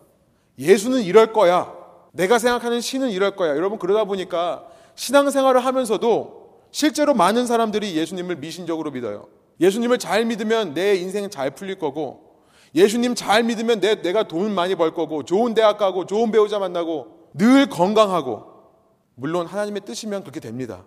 예수는 0.57 1.01
이럴 1.01 1.33
거야. 1.33 1.73
내가 2.13 2.39
생각하는 2.39 2.79
신은 2.79 3.09
이럴 3.09 3.35
거야. 3.35 3.57
여러분 3.57 3.77
그러다 3.77 4.05
보니까 4.05 4.65
신앙생활을 4.95 5.65
하면서도 5.65 6.61
실제로 6.71 7.13
많은 7.13 7.47
사람들이 7.47 7.97
예수님을 7.97 8.37
미신적으로 8.37 8.89
믿어요. 8.91 9.27
예수님을 9.59 9.97
잘 9.97 10.23
믿으면 10.23 10.73
내 10.73 10.95
인생 10.95 11.29
잘 11.29 11.51
풀릴 11.51 11.77
거고 11.77 12.37
예수님 12.73 13.15
잘 13.15 13.43
믿으면 13.43 13.81
내, 13.81 14.01
내가 14.01 14.29
돈 14.29 14.55
많이 14.55 14.75
벌 14.75 14.93
거고 14.93 15.23
좋은 15.23 15.53
대학 15.53 15.77
가고 15.77 16.05
좋은 16.05 16.31
배우자 16.31 16.57
만나고 16.57 17.14
늘 17.37 17.67
건강하고 17.67 18.43
물론 19.15 19.45
하나님의 19.45 19.81
뜻이면 19.81 20.21
그렇게 20.21 20.39
됩니다. 20.39 20.83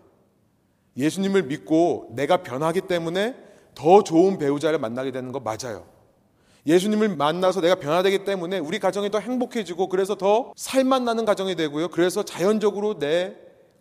예수님을 0.97 1.45
믿고 1.45 2.09
내가 2.13 2.39
변하기 2.43 2.83
때문에 2.83 3.37
더 3.75 4.03
좋은 4.03 4.39
배우자를 4.39 4.79
만나게 4.79 5.13
되는 5.13 5.31
거 5.31 5.41
맞아요. 5.41 5.87
예수님을 6.67 7.17
만나서 7.17 7.61
내가 7.61 7.77
변화되기 7.77 8.25
때문에 8.25 8.59
우리 8.59 8.79
가정이 8.79 9.11
더 9.11 9.21
행복해지고 9.21 9.89
그래서 9.89 10.17
더 10.17 10.53
살만 10.57 11.05
나는 11.05 11.25
가정이 11.25 11.55
되고요. 11.55 11.89
그래서 11.89 12.23
자연적으로 12.23 12.99
내 12.99 13.37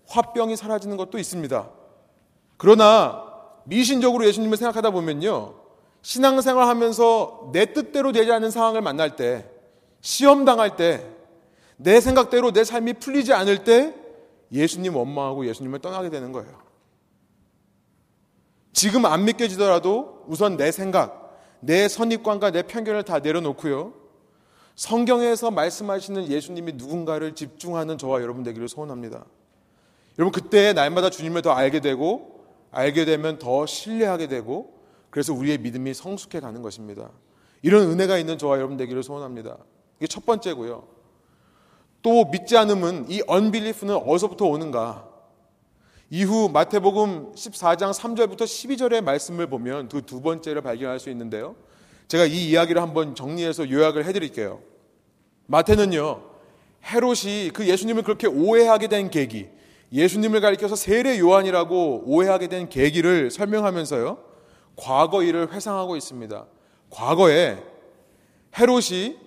화병이 0.08 0.56
사라지는 0.56 0.96
것도 0.96 1.18
있습니다. 1.18 1.70
그러나 2.58 3.24
미신적으로 3.66 4.26
예수님을 4.26 4.58
생각하다 4.58 4.92
보면요. 4.92 5.56
신앙생활 6.02 6.68
하면서 6.68 7.50
내 7.52 7.74
뜻대로 7.74 8.12
되지 8.14 8.32
않는 8.32 8.52
상황을 8.52 8.82
만날 8.82 9.16
때, 9.16 9.50
시험 10.00 10.46
당할 10.46 10.78
때, 10.78 11.17
내 11.78 12.02
생각대로 12.02 12.52
내 12.52 12.64
삶이 12.64 12.94
풀리지 12.94 13.34
않을 13.34 13.64
때 13.64 13.96
예수님 14.52 14.96
원망하고 14.96 15.46
예수님을 15.48 15.80
떠나게 15.80 16.10
되는 16.10 16.32
거예요. 16.32 16.68
지금 18.74 19.06
안 19.06 19.26
믿겨지더라도 19.26 20.26
우선 20.28 20.58
내 20.58 20.72
생각, 20.72 21.40
내 21.60 21.88
선입관과 21.88 22.52
내 22.52 22.64
편견을 22.64 23.04
다 23.04 23.20
내려놓고요. 23.20 23.94
성경에서 24.76 25.50
말씀하시는 25.50 26.30
예수님이 26.30 26.74
누군가를 26.74 27.34
집중하는 27.34 27.98
저와 27.98 28.22
여러분 28.22 28.44
되기를 28.44 28.68
소원합니다. 28.68 29.26
여러분 30.20 30.32
그때 30.32 30.74
날마다 30.74 31.10
주님을 31.10 31.42
더 31.42 31.52
알게 31.52 31.80
되고 31.80 32.46
알게 32.72 33.06
되면 33.06 33.40
더 33.40 33.66
신뢰하게 33.66 34.28
되고 34.28 34.78
그래서 35.10 35.34
우리의 35.34 35.58
믿음이 35.60 35.94
성숙해 35.94 36.40
가는 36.40 36.62
것입니다. 36.62 37.10
이런 37.64 37.90
은혜가 37.90 38.20
있는 38.20 38.38
저와 38.38 38.58
여러분 38.58 38.78
되기를 38.78 39.02
소원합니다. 39.02 39.58
이게 39.98 40.08
첫 40.08 40.26
번째고요. 40.26 40.97
또 42.02 42.26
믿지 42.26 42.56
않음은 42.58 43.08
이 43.10 43.22
언빌리프는 43.28 43.96
어디서부터 43.96 44.46
오는가? 44.46 45.08
이후 46.10 46.50
마태복음 46.50 47.34
14장 47.34 47.92
3절부터 47.94 48.42
12절의 48.42 49.02
말씀을 49.02 49.48
보면 49.48 49.90
그 49.90 50.02
두 50.02 50.22
번째를 50.22 50.62
발견할 50.62 51.00
수 51.00 51.10
있는데요. 51.10 51.56
제가 52.08 52.26
이 52.26 52.50
이야기를 52.50 52.82
한번 52.82 53.14
정리해서 53.16 53.70
요약을 53.70 54.06
해드릴게요. 54.06 54.62
마태는요, 55.48 56.24
헤롯이 56.86 57.50
그 57.54 57.68
예수님을 57.68 58.04
그렇게 58.04 58.28
오해하게 58.28 58.88
된 58.88 59.10
계기, 59.10 59.50
예수님을 59.92 60.40
가리켜서 60.40 60.76
세례 60.78 61.20
요한이라고 61.20 62.04
오해하게 62.06 62.48
된 62.48 62.70
계기를 62.70 63.32
설명하면서요, 63.32 64.18
과거 64.78 65.24
일을 65.24 65.52
회상하고 65.52 65.98
있습니다. 65.98 66.46
과거에 66.90 67.58
헤롯이 68.58 69.18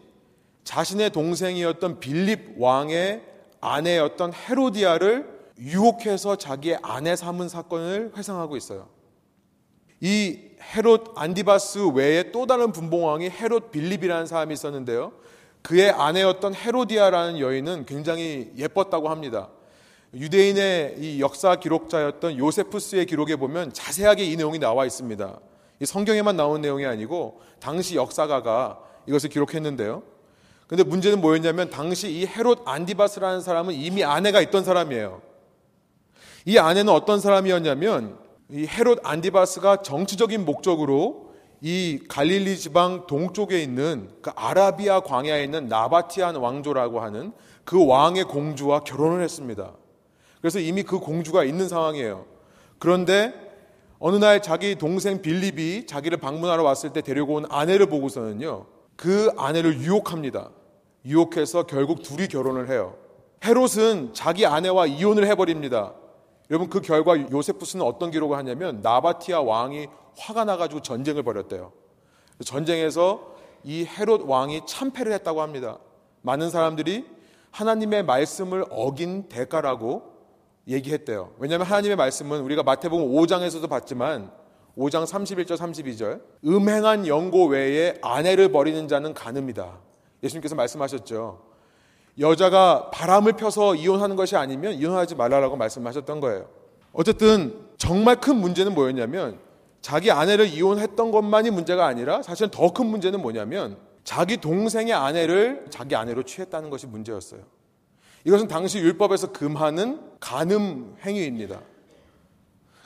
자신의 0.65 1.11
동생이었던 1.11 2.01
빌립 2.01 2.55
왕의 2.59 3.23
아내였던 3.61 4.33
헤로디아를 4.33 5.41
유혹해서 5.59 6.37
자기의 6.37 6.79
아내 6.83 7.17
삼은 7.17 7.49
사건을 7.49 8.13
회상하고 8.17 8.57
있어요. 8.57 8.89
이 10.01 10.39
헤롯 10.75 11.13
안디바스 11.17 11.89
외에 11.95 12.33
또 12.33 12.47
다른 12.47 12.73
분봉왕이 12.73 13.29
헤롯 13.29 13.71
빌립이라는 13.71 14.27
사람이 14.27 14.55
있었는데요. 14.55 15.13
그의 15.63 15.91
아내였던 15.91 16.55
헤로디아라는 16.55 17.39
여인은 17.39 17.85
굉장히 17.85 18.51
예뻤다고 18.57 19.11
합니다. 19.11 19.51
유대인의 20.15 20.97
이 20.99 21.21
역사 21.21 21.57
기록자였던 21.57 22.39
요세푸스의 22.39 23.07
기록에 23.07 23.37
보면 23.37 23.73
자세하게 23.73 24.25
이 24.25 24.37
내용이 24.37 24.59
나와 24.59 24.87
있습니다. 24.87 25.39
이 25.81 25.87
성경에만 25.87 26.37
나온 26.37 26.61
내용이 26.61 26.87
아니고 26.87 27.41
당시 27.61 27.97
역사가가 27.97 28.81
이것을 29.07 29.29
기록했는데요. 29.29 30.03
근데 30.71 30.85
문제는 30.85 31.21
뭐였냐면 31.21 31.69
당시 31.69 32.09
이 32.13 32.25
헤롯 32.25 32.63
안디바스라는 32.65 33.41
사람은 33.41 33.75
이미 33.75 34.05
아내가 34.05 34.41
있던 34.41 34.63
사람이에요. 34.63 35.21
이 36.45 36.59
아내는 36.59 36.93
어떤 36.93 37.19
사람이었냐면 37.19 38.17
이 38.51 38.69
헤롯 38.69 39.01
안디바스가 39.03 39.83
정치적인 39.83 40.45
목적으로 40.45 41.33
이 41.61 41.99
갈릴리 42.09 42.57
지방 42.57 43.09
동쪽에 43.09 43.61
있는 43.61 44.11
그 44.23 44.31
아라비아 44.37 45.01
광야에 45.01 45.43
있는 45.43 45.67
나바티안 45.67 46.37
왕조라고 46.37 47.01
하는 47.01 47.33
그 47.65 47.85
왕의 47.85 48.23
공주와 48.27 48.85
결혼을 48.85 49.25
했습니다. 49.25 49.73
그래서 50.41 50.61
이미 50.61 50.85
그 50.85 51.01
공주가 51.01 51.43
있는 51.43 51.69
상황이에요. 51.69 52.27
그런데 52.79 53.35
어느 53.99 54.15
날 54.15 54.41
자기 54.41 54.77
동생 54.77 55.21
빌립이 55.21 55.87
자기를 55.89 56.19
방문하러 56.19 56.63
왔을 56.63 56.93
때 56.93 57.01
데리고 57.01 57.35
온 57.35 57.47
아내를 57.51 57.87
보고서는요. 57.87 58.67
그 58.95 59.33
아내를 59.37 59.81
유혹합니다. 59.81 60.51
유혹해서 61.05 61.65
결국 61.65 62.03
둘이 62.03 62.29
결혼을 62.29 62.69
해요. 62.69 62.97
헤롯은 63.45 64.13
자기 64.13 64.45
아내와 64.47 64.87
이혼을 64.87 65.27
해버립니다. 65.27 65.95
여러분 66.51 66.69
그 66.69 66.81
결과 66.81 67.19
요세푸스는 67.31 67.85
어떤 67.85 68.11
기록을 68.11 68.37
하냐면 68.37 68.81
나바티아 68.83 69.41
왕이 69.41 69.89
화가 70.19 70.45
나가지고 70.45 70.83
전쟁을 70.83 71.23
벌였대요. 71.23 71.73
전쟁에서 72.45 73.35
이 73.63 73.85
헤롯 73.85 74.23
왕이 74.27 74.63
참패를 74.67 75.13
했다고 75.13 75.43
합니다. 75.43 75.79
많은 76.23 76.51
사람들이 76.51 77.07
하나님의 77.51 78.05
말씀을 78.05 78.65
어긴 78.71 79.29
대가라고 79.29 80.11
얘기했대요. 80.69 81.33
왜냐하면 81.39 81.67
하나님의 81.67 81.97
말씀은 81.97 82.41
우리가 82.41 82.63
마태복음 82.63 83.13
5장에서도 83.13 83.69
봤지만 83.69 84.31
5장 84.77 85.05
31절 85.05 85.57
32절 85.57 86.21
음행한 86.47 87.07
영고 87.07 87.47
외에 87.47 87.95
아내를 88.03 88.53
버리는 88.53 88.87
자는 88.89 89.15
간음이다. 89.15 89.90
예수님께서 90.23 90.55
말씀하셨죠. 90.55 91.43
여자가 92.19 92.91
바람을 92.91 93.35
펴서 93.35 93.75
이혼하는 93.75 94.17
것이 94.17 94.37
아니면 94.37 94.75
이혼하지 94.75 95.15
말라라고 95.15 95.57
말씀하셨던 95.57 96.21
거예요. 96.21 96.49
어쨌든 96.93 97.67
정말 97.79 98.21
큰 98.21 98.37
문제는 98.37 98.75
뭐였냐면 98.75 99.39
자기 99.81 100.11
아내를 100.11 100.49
이혼했던 100.49 101.11
것만이 101.11 101.51
문제가 101.51 101.87
아니라 101.87 102.23
사실은 102.23 102.51
더 102.51 102.73
큰 102.73 102.87
문제는 102.87 103.23
뭐냐면 103.23 103.79
자기 104.05 104.37
동생의 104.37 104.93
아내를 104.93 105.67
자기 105.71 105.95
아내로 105.95 106.25
취했다는 106.25 106.69
것이 106.69 106.87
문제였어요. 106.87 107.43
이것은 108.25 108.49
당시 108.49 108.79
율법에서 108.79 109.33
금하는 109.33 110.01
간음 110.21 110.97
행위입니다. 111.05 111.61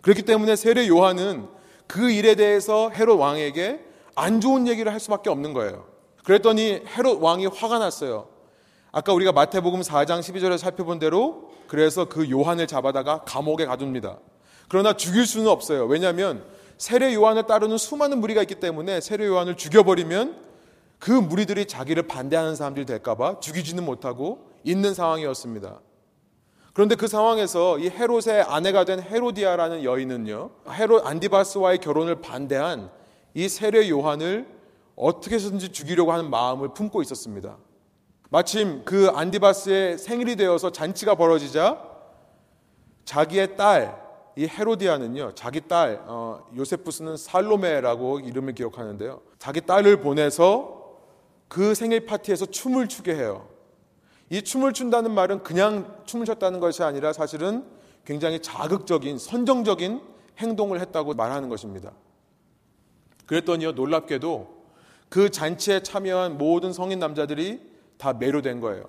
그렇기 0.03 0.22
때문에 0.22 0.55
세례 0.55 0.87
요한은 0.87 1.49
그 1.87 2.11
일에 2.11 2.35
대해서 2.35 2.91
헤롯 2.91 3.18
왕에게 3.18 3.85
안 4.14 4.41
좋은 4.41 4.68
얘기를 4.68 4.93
할 4.93 5.01
수밖에 5.01 5.30
없는 5.30 5.55
거예요. 5.55 5.87
그랬더니 6.25 6.83
헤롯 6.97 7.22
왕이 7.22 7.47
화가 7.47 7.79
났어요. 7.79 8.29
아까 8.91 9.12
우리가 9.12 9.33
마태복음 9.33 9.81
4장 9.81 10.20
12절에 10.20 10.59
살펴본 10.59 10.99
대로 10.99 11.51
그래서 11.68 12.07
그 12.07 12.31
요한을 12.31 12.66
잡아다가 12.66 13.22
감옥에 13.25 13.66
가둡니다. 13.66 14.18
그러나 14.68 14.95
죽일 14.95 15.27
수는 15.27 15.49
없어요. 15.49 15.85
왜냐하면 15.87 16.45
세례 16.79 17.14
요한을 17.14 17.47
따르는 17.47 17.79
수많은 17.79 18.18
무리가 18.18 18.41
있기 18.43 18.57
때문에 18.57 19.01
세례 19.01 19.27
요한을 19.27 19.57
죽여버리면 19.57 20.43
그 20.99 21.11
무리들이 21.11 21.66
자기를 21.66 22.05
반대하는 22.05 22.57
사람들이 22.57 22.87
될까봐 22.87 23.41
죽이지는 23.41 23.85
못하고 23.85 24.51
있는 24.64 24.95
상황이었습니다. 24.95 25.81
그런데 26.72 26.95
그 26.97 27.07
상황에서 27.07 27.79
이 27.79 27.89
헤롯의 27.89 28.43
아내가 28.49 28.85
된 28.85 29.01
헤로디아라는 29.01 29.85
여인은요, 29.85 30.51
헤롯 30.70 31.07
안디바스와의 31.07 31.79
결혼을 31.79 32.20
반대한 32.20 32.91
이 33.35 33.49
세례 33.49 33.89
요한을 33.89 34.53
어떻게 34.97 35.36
해서든지 35.36 35.72
죽이려고 35.72 36.12
하는 36.12 36.30
마음을 36.30 36.72
품고 36.74 37.03
있었습니다. 37.03 37.57
마침 38.30 38.84
그 38.84 39.09
안디바스의 39.09 39.99
생일이 39.99 40.36
되어서 40.36 40.70
잔치가 40.72 41.14
벌어지자 41.14 41.95
자기의 43.05 43.57
딸, 43.57 44.03
이 44.36 44.47
헤로디아는요, 44.47 45.34
자기 45.34 45.61
딸, 45.61 46.03
어, 46.07 46.45
요세푸스는 46.57 47.16
살로메라고 47.16 48.20
이름을 48.20 48.55
기억하는데요. 48.55 49.20
자기 49.38 49.61
딸을 49.61 50.01
보내서 50.01 50.97
그 51.49 51.74
생일 51.74 52.07
파티에서 52.07 52.47
춤을 52.47 52.88
추게 52.88 53.14
해요. 53.14 53.47
이 54.30 54.42
춤을 54.42 54.72
춘다는 54.72 55.12
말은 55.12 55.42
그냥 55.42 56.03
춤을 56.07 56.26
췄다는 56.26 56.59
것이 56.59 56.82
아니라 56.82 57.12
사실은 57.12 57.64
굉장히 58.05 58.40
자극적인, 58.40 59.18
선정적인 59.18 60.01
행동을 60.38 60.80
했다고 60.80 61.14
말하는 61.14 61.49
것입니다. 61.49 61.92
그랬더니요, 63.26 63.72
놀랍게도 63.72 64.53
그 65.15 65.31
잔치에 65.31 65.79
참여한 65.79 66.39
모든 66.39 66.73
성인 66.73 66.99
남자들이 66.99 67.61
다 67.99 68.12
매료된 68.15 68.59
거예요. 68.59 68.83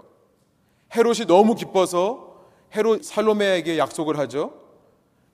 헤롯이 0.96 1.28
너무 1.28 1.54
기뻐서 1.54 2.48
헤롯 2.76 3.04
살로메에게 3.04 3.78
약속을 3.78 4.18
하죠. 4.18 4.54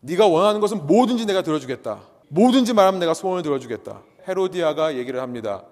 네가 0.01 0.27
원하는 0.27 0.59
것은 0.59 0.87
뭐든지 0.87 1.25
내가 1.27 1.43
들어주겠다. 1.43 2.01
뭐든지 2.27 2.73
말하면 2.73 2.99
내가 2.99 3.13
소원을 3.13 3.41
들어주겠다. 3.41 4.01
헤로디아가 4.27 4.97
얘기를 4.97 5.21
합니다. 5.21 5.63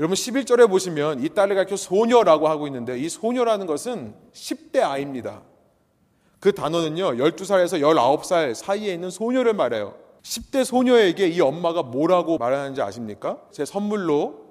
여러분 0.00 0.16
11절에 0.16 0.68
보시면 0.68 1.22
이 1.22 1.28
딸을 1.28 1.54
가르쳐 1.54 1.76
소녀라고 1.76 2.48
하고 2.48 2.66
있는데 2.66 2.98
이 2.98 3.08
소녀라는 3.08 3.64
것은 3.64 4.16
10대 4.32 4.82
아이입니다. 4.82 5.42
그 6.40 6.50
단어는요, 6.52 7.12
12살에서 7.12 7.80
19살 7.80 8.54
사이에 8.54 8.92
있는 8.92 9.10
소녀를 9.10 9.52
말해요. 9.52 9.94
10대 10.22 10.64
소녀에게 10.64 11.28
이 11.28 11.40
엄마가 11.40 11.84
뭐라고 11.84 12.38
말하는지 12.38 12.82
아십니까? 12.82 13.38
제 13.52 13.64
선물로 13.64 14.47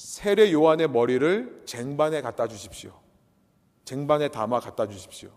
세례 0.00 0.50
요한의 0.50 0.88
머리를 0.88 1.64
쟁반에 1.66 2.22
갖다 2.22 2.48
주십시오. 2.48 2.90
쟁반에 3.84 4.28
담아 4.28 4.60
갖다 4.60 4.88
주십시오. 4.88 5.28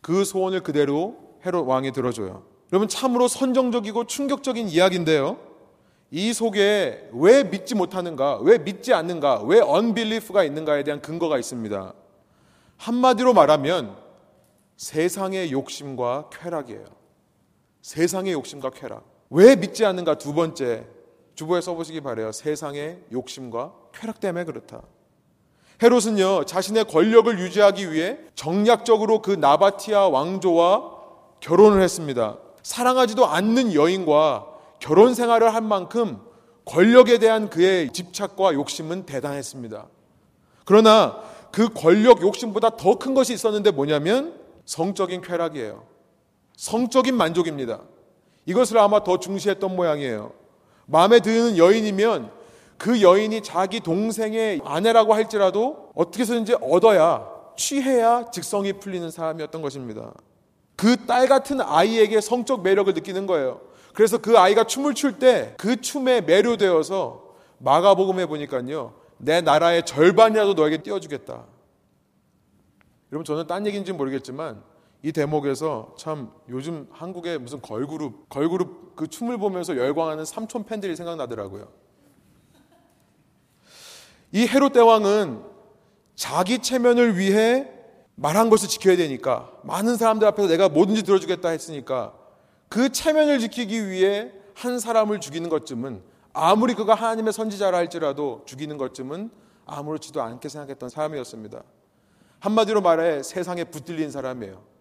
그 0.00 0.24
소원을 0.24 0.62
그대로 0.62 1.16
헤롯 1.44 1.66
왕이 1.66 1.90
들어줘요. 1.90 2.46
여러분 2.72 2.86
참으로 2.86 3.26
선정적이고 3.26 4.04
충격적인 4.04 4.68
이야기인데요. 4.68 5.36
이 6.12 6.32
속에 6.32 7.10
왜 7.12 7.42
믿지 7.42 7.74
못하는가, 7.74 8.38
왜 8.38 8.56
믿지 8.58 8.94
않는가, 8.94 9.42
왜 9.42 9.58
unbelief가 9.58 10.44
있는가에 10.44 10.84
대한 10.84 11.02
근거가 11.02 11.36
있습니다. 11.36 11.92
한마디로 12.76 13.34
말하면 13.34 13.96
세상의 14.76 15.50
욕심과 15.50 16.30
쾌락이에요. 16.30 16.84
세상의 17.82 18.32
욕심과 18.34 18.70
쾌락. 18.70 19.04
왜 19.28 19.56
믿지 19.56 19.84
않는가? 19.84 20.18
두 20.18 20.34
번째, 20.34 20.86
주보에 21.34 21.60
써보시기 21.60 22.00
바래요. 22.00 22.32
세상의 22.32 22.98
욕심과 23.12 23.72
쾌락 23.92 24.20
때문에 24.20 24.44
그렇다. 24.44 24.82
헤롯은요, 25.82 26.44
자신의 26.44 26.84
권력을 26.84 27.38
유지하기 27.38 27.92
위해 27.92 28.18
정략적으로 28.34 29.20
그 29.22 29.32
나바티아 29.32 30.08
왕조와 30.08 30.92
결혼을 31.40 31.82
했습니다. 31.82 32.38
사랑하지도 32.62 33.26
않는 33.26 33.74
여인과 33.74 34.46
결혼 34.78 35.14
생활을 35.14 35.52
한 35.54 35.66
만큼 35.66 36.20
권력에 36.64 37.18
대한 37.18 37.50
그의 37.50 37.92
집착과 37.92 38.54
욕심은 38.54 39.04
대단했습니다. 39.04 39.86
그러나 40.64 41.20
그 41.52 41.68
권력 41.68 42.22
욕심보다 42.22 42.76
더 42.76 42.98
큰 42.98 43.14
것이 43.14 43.34
있었는데 43.34 43.70
뭐냐면 43.72 44.40
성적인 44.64 45.20
쾌락이에요. 45.20 45.84
성적인 46.56 47.16
만족입니다. 47.16 47.80
이것을 48.46 48.78
아마 48.78 49.02
더 49.04 49.18
중시했던 49.18 49.74
모양이에요. 49.74 50.32
마음에 50.86 51.20
드는 51.20 51.56
여인이면 51.58 52.30
그 52.78 53.00
여인이 53.02 53.42
자기 53.42 53.80
동생의 53.80 54.60
아내라고 54.64 55.14
할지라도 55.14 55.90
어떻게 55.94 56.22
해서든지 56.22 56.56
얻어야 56.60 57.26
취해야 57.56 58.30
직성이 58.30 58.72
풀리는 58.74 59.10
사람이었던 59.10 59.62
것입니다. 59.62 60.12
그 60.76 60.96
딸 61.06 61.28
같은 61.28 61.60
아이에게 61.60 62.20
성적 62.20 62.62
매력을 62.62 62.92
느끼는 62.92 63.26
거예요. 63.26 63.60
그래서 63.94 64.18
그 64.18 64.36
아이가 64.38 64.64
춤을 64.64 64.94
출 64.94 65.18
때 65.18 65.54
그 65.56 65.80
춤에 65.80 66.20
매료되어서 66.22 67.22
마가복음에 67.58 68.26
보니까요. 68.26 68.94
내 69.18 69.40
나라의 69.40 69.86
절반이라도 69.86 70.54
너에게 70.54 70.78
띄워주겠다. 70.82 71.44
여러분 73.12 73.24
저는 73.24 73.46
딴 73.46 73.64
얘기인지 73.66 73.92
모르겠지만 73.92 74.60
이 75.04 75.12
대목에서 75.12 75.94
참 75.98 76.32
요즘 76.48 76.88
한국의 76.90 77.36
무슨 77.38 77.60
걸그룹, 77.60 78.30
걸그룹 78.30 78.96
그 78.96 79.06
춤을 79.06 79.36
보면서 79.36 79.76
열광하는 79.76 80.24
삼촌 80.24 80.64
팬들이 80.64 80.96
생각나더라고요. 80.96 81.68
이 84.32 84.46
헤롯 84.46 84.72
대왕은 84.72 85.42
자기 86.14 86.58
체면을 86.60 87.18
위해 87.18 87.68
말한 88.14 88.48
것을 88.48 88.66
지켜야 88.66 88.96
되니까 88.96 89.52
많은 89.62 89.98
사람들 89.98 90.26
앞에서 90.28 90.48
내가 90.48 90.70
뭐든지 90.70 91.02
들어주겠다 91.02 91.50
했으니까 91.50 92.14
그 92.70 92.88
체면을 92.88 93.40
지키기 93.40 93.90
위해 93.90 94.32
한 94.54 94.78
사람을 94.78 95.20
죽이는 95.20 95.50
것쯤은 95.50 96.02
아무리 96.32 96.72
그가 96.72 96.94
하나님의 96.94 97.34
선지자라 97.34 97.76
할지라도 97.76 98.42
죽이는 98.46 98.78
것쯤은 98.78 99.30
아무렇지도 99.66 100.22
않게 100.22 100.48
생각했던 100.48 100.88
사람이었습니다. 100.88 101.62
한마디로 102.38 102.80
말해 102.80 103.22
세상에 103.22 103.64
붙들린 103.64 104.10
사람이에요. 104.10 104.73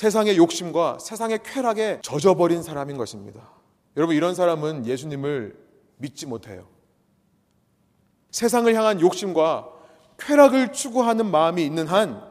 세상의 0.00 0.38
욕심과 0.38 0.96
세상의 0.98 1.40
쾌락에 1.42 1.98
젖어버린 2.00 2.62
사람인 2.62 2.96
것입니다. 2.96 3.50
여러분, 3.98 4.16
이런 4.16 4.34
사람은 4.34 4.86
예수님을 4.86 5.54
믿지 5.98 6.24
못해요. 6.24 6.66
세상을 8.30 8.74
향한 8.74 9.02
욕심과 9.02 9.68
쾌락을 10.18 10.72
추구하는 10.72 11.30
마음이 11.30 11.62
있는 11.62 11.86
한 11.86 12.22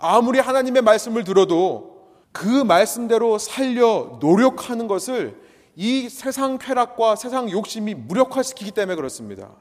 아무리 0.00 0.40
하나님의 0.40 0.82
말씀을 0.82 1.22
들어도 1.22 2.10
그 2.32 2.44
말씀대로 2.48 3.38
살려 3.38 4.18
노력하는 4.20 4.88
것을 4.88 5.40
이 5.76 6.08
세상 6.08 6.58
쾌락과 6.58 7.14
세상 7.14 7.48
욕심이 7.52 7.94
무력화시키기 7.94 8.72
때문에 8.72 8.96
그렇습니다. 8.96 9.52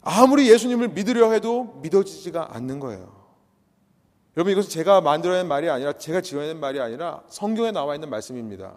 아무리 0.00 0.50
예수님을 0.50 0.88
믿으려 0.88 1.30
해도 1.30 1.78
믿어지지가 1.82 2.56
않는 2.56 2.80
거예요. 2.80 3.17
여러분 4.38 4.52
이것은 4.52 4.70
제가 4.70 5.00
만들어낸 5.00 5.48
말이 5.48 5.68
아니라 5.68 5.94
제가 5.94 6.20
지어낸 6.20 6.60
말이 6.60 6.78
아니라 6.78 7.22
성경에 7.28 7.72
나와 7.72 7.96
있는 7.96 8.08
말씀입니다. 8.08 8.76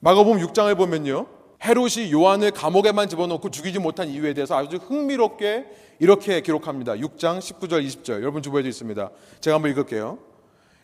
마가복음 0.00 0.38
6장을 0.38 0.76
보면요. 0.76 1.24
헤롯이 1.64 2.12
요한을 2.12 2.50
감옥에만 2.50 3.08
집어넣고 3.08 3.48
죽이지 3.48 3.78
못한 3.78 4.06
이유에 4.06 4.34
대해서 4.34 4.54
아주 4.54 4.76
흥미롭게 4.76 5.64
이렇게 5.98 6.42
기록합니다. 6.42 6.92
6장 6.96 7.38
19절 7.38 7.86
20절 7.86 8.20
여러분 8.20 8.42
주보에도 8.42 8.68
있습니다. 8.68 9.10
제가 9.40 9.54
한번 9.54 9.70
읽을게요. 9.70 10.18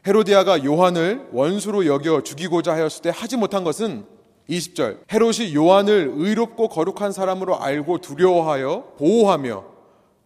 헤로디아가 0.06 0.64
요한을 0.64 1.28
원수로 1.30 1.84
여겨 1.84 2.22
죽이고자 2.22 2.72
하였을 2.72 3.02
때 3.02 3.12
하지 3.14 3.36
못한 3.36 3.62
것은 3.62 4.06
20절 4.48 5.00
헤롯이 5.12 5.54
요한을 5.54 6.14
의롭고 6.16 6.68
거룩한 6.68 7.12
사람으로 7.12 7.60
알고 7.60 7.98
두려워하여 7.98 8.94
보호하며 8.96 9.64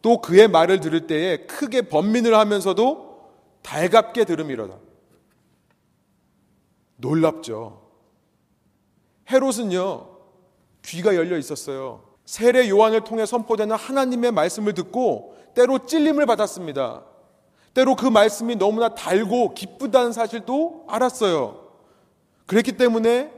또 0.02 0.20
그의 0.20 0.46
말을 0.46 0.78
들을 0.78 1.08
때에 1.08 1.38
크게 1.38 1.82
번민을 1.82 2.32
하면서도 2.38 3.13
달갑게 3.64 4.24
들음이로다. 4.24 4.76
놀랍죠. 6.98 7.82
헤롯은요, 9.30 10.06
귀가 10.82 11.16
열려 11.16 11.36
있었어요. 11.38 12.04
세례 12.24 12.68
요한을 12.68 13.02
통해 13.04 13.26
선포되는 13.26 13.74
하나님의 13.74 14.32
말씀을 14.32 14.74
듣고 14.74 15.36
때로 15.54 15.86
찔림을 15.86 16.26
받았습니다. 16.26 17.04
때로 17.72 17.96
그 17.96 18.06
말씀이 18.06 18.54
너무나 18.56 18.94
달고 18.94 19.54
기쁘다는 19.54 20.12
사실도 20.12 20.84
알았어요. 20.88 21.72
그랬기 22.46 22.76
때문에 22.76 23.32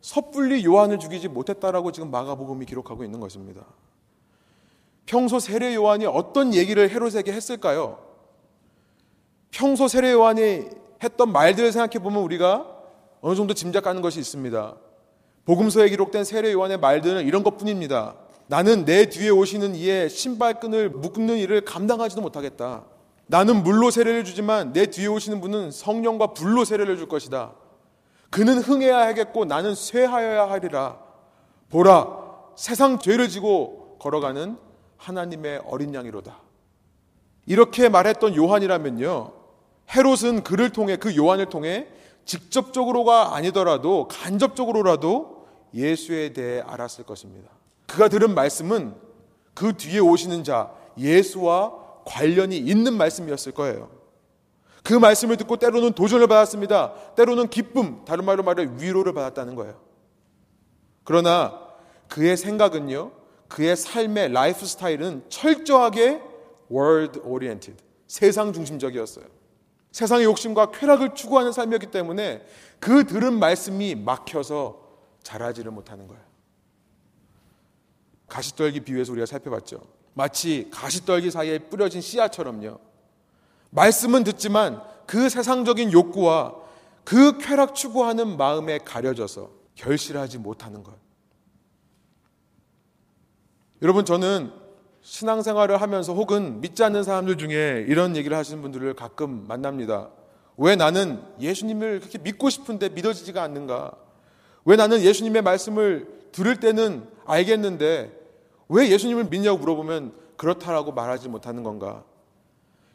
섣불리 0.00 0.64
요한을 0.64 0.98
죽이지 0.98 1.28
못했다라고 1.28 1.90
지금 1.92 2.10
마가복음이 2.10 2.64
기록하고 2.66 3.04
있는 3.04 3.20
것입니다. 3.20 3.64
평소 5.04 5.38
세례 5.38 5.74
요한이 5.74 6.06
어떤 6.06 6.54
얘기를 6.54 6.88
헤롯에게 6.88 7.32
했을까요? 7.32 8.13
평소 9.54 9.86
세례 9.86 10.10
요한이 10.10 10.64
했던 11.02 11.32
말들을 11.32 11.70
생각해 11.70 12.02
보면 12.02 12.22
우리가 12.24 12.66
어느 13.20 13.36
정도 13.36 13.54
짐작하는 13.54 14.02
것이 14.02 14.18
있습니다. 14.18 14.74
복음서에 15.44 15.88
기록된 15.90 16.24
세례 16.24 16.52
요한의 16.52 16.78
말들은 16.78 17.24
이런 17.24 17.44
것뿐입니다. 17.44 18.16
나는 18.48 18.84
내 18.84 19.08
뒤에 19.08 19.30
오시는 19.30 19.76
이의 19.76 20.10
신발끈을 20.10 20.90
묶는 20.90 21.36
일을 21.36 21.60
감당하지도 21.64 22.20
못하겠다. 22.20 22.84
나는 23.28 23.62
물로 23.62 23.92
세례를 23.92 24.24
주지만 24.24 24.72
내 24.72 24.86
뒤에 24.86 25.06
오시는 25.06 25.40
분은 25.40 25.70
성령과 25.70 26.34
불로 26.34 26.64
세례를 26.64 26.96
줄 26.96 27.08
것이다. 27.08 27.52
그는 28.30 28.58
흥해야 28.58 29.06
하겠고 29.06 29.44
나는 29.44 29.76
쇠하여야 29.76 30.50
하리라. 30.50 30.98
보라, 31.70 32.08
세상 32.56 32.98
죄를 32.98 33.28
지고 33.28 33.96
걸어가는 34.00 34.58
하나님의 34.96 35.62
어린 35.64 35.94
양이로다. 35.94 36.40
이렇게 37.46 37.88
말했던 37.88 38.34
요한이라면요. 38.34 39.43
헤롯은 39.90 40.44
그를 40.44 40.70
통해 40.70 40.96
그 40.96 41.16
요한을 41.16 41.46
통해 41.46 41.88
직접적으로가 42.24 43.34
아니더라도 43.34 44.08
간접적으로라도 44.08 45.46
예수에 45.74 46.32
대해 46.32 46.60
알았을 46.60 47.04
것입니다. 47.04 47.50
그가 47.86 48.08
들은 48.08 48.34
말씀은 48.34 48.94
그 49.54 49.76
뒤에 49.76 49.98
오시는 49.98 50.44
자 50.44 50.72
예수와 50.96 51.72
관련이 52.04 52.56
있는 52.56 52.94
말씀이었을 52.94 53.52
거예요. 53.52 53.90
그 54.82 54.92
말씀을 54.92 55.36
듣고 55.38 55.56
때로는 55.56 55.92
도전을 55.92 56.26
받았습니다. 56.26 57.14
때로는 57.14 57.48
기쁨, 57.48 58.04
다른 58.04 58.24
말로 58.24 58.42
말해 58.42 58.68
위로를 58.78 59.14
받았다는 59.14 59.54
거예요. 59.54 59.80
그러나 61.04 61.58
그의 62.08 62.36
생각은요, 62.36 63.10
그의 63.48 63.76
삶의 63.76 64.32
라이프 64.32 64.66
스타일은 64.66 65.24
철저하게 65.28 66.20
world 66.70 67.20
oriented, 67.24 67.82
세상 68.06 68.52
중심적이었어요. 68.52 69.24
세상의 69.94 70.24
욕심과 70.24 70.72
쾌락을 70.72 71.14
추구하는 71.14 71.52
삶이었기 71.52 71.92
때문에 71.92 72.44
그 72.80 73.06
들은 73.06 73.38
말씀이 73.38 73.94
막혀서 73.94 74.82
자라지를 75.22 75.70
못하는 75.70 76.08
거예요. 76.08 76.20
가시떨기 78.26 78.80
비유에서 78.80 79.12
우리가 79.12 79.24
살펴봤죠. 79.24 79.86
마치 80.14 80.68
가시떨기 80.72 81.30
사이에 81.30 81.60
뿌려진 81.60 82.00
씨앗처럼요. 82.00 82.80
말씀은 83.70 84.24
듣지만 84.24 84.82
그 85.06 85.28
세상적인 85.28 85.92
욕구와 85.92 86.56
그 87.04 87.38
쾌락 87.38 87.76
추구하는 87.76 88.36
마음에 88.36 88.78
가려져서 88.78 89.48
결실하지 89.76 90.38
못하는 90.38 90.82
것. 90.82 90.92
여러분, 93.80 94.04
저는 94.04 94.52
신앙생활을 95.04 95.82
하면서 95.82 96.14
혹은 96.14 96.62
믿지 96.62 96.82
않는 96.82 97.02
사람들 97.02 97.36
중에 97.36 97.84
이런 97.88 98.16
얘기를 98.16 98.36
하시는 98.36 98.62
분들을 98.62 98.94
가끔 98.94 99.46
만납니다. 99.46 100.08
왜 100.56 100.76
나는 100.76 101.22
예수님을 101.38 102.00
그렇게 102.00 102.16
믿고 102.18 102.48
싶은데 102.48 102.88
믿어지지가 102.88 103.42
않는가? 103.42 103.92
왜 104.64 104.76
나는 104.76 105.02
예수님의 105.02 105.42
말씀을 105.42 106.08
들을 106.32 106.58
때는 106.58 107.06
알겠는데 107.26 108.18
왜 108.70 108.88
예수님을 108.88 109.24
믿냐고 109.24 109.58
물어보면 109.58 110.14
그렇다라고 110.38 110.92
말하지 110.92 111.28
못하는 111.28 111.62
건가? 111.62 112.02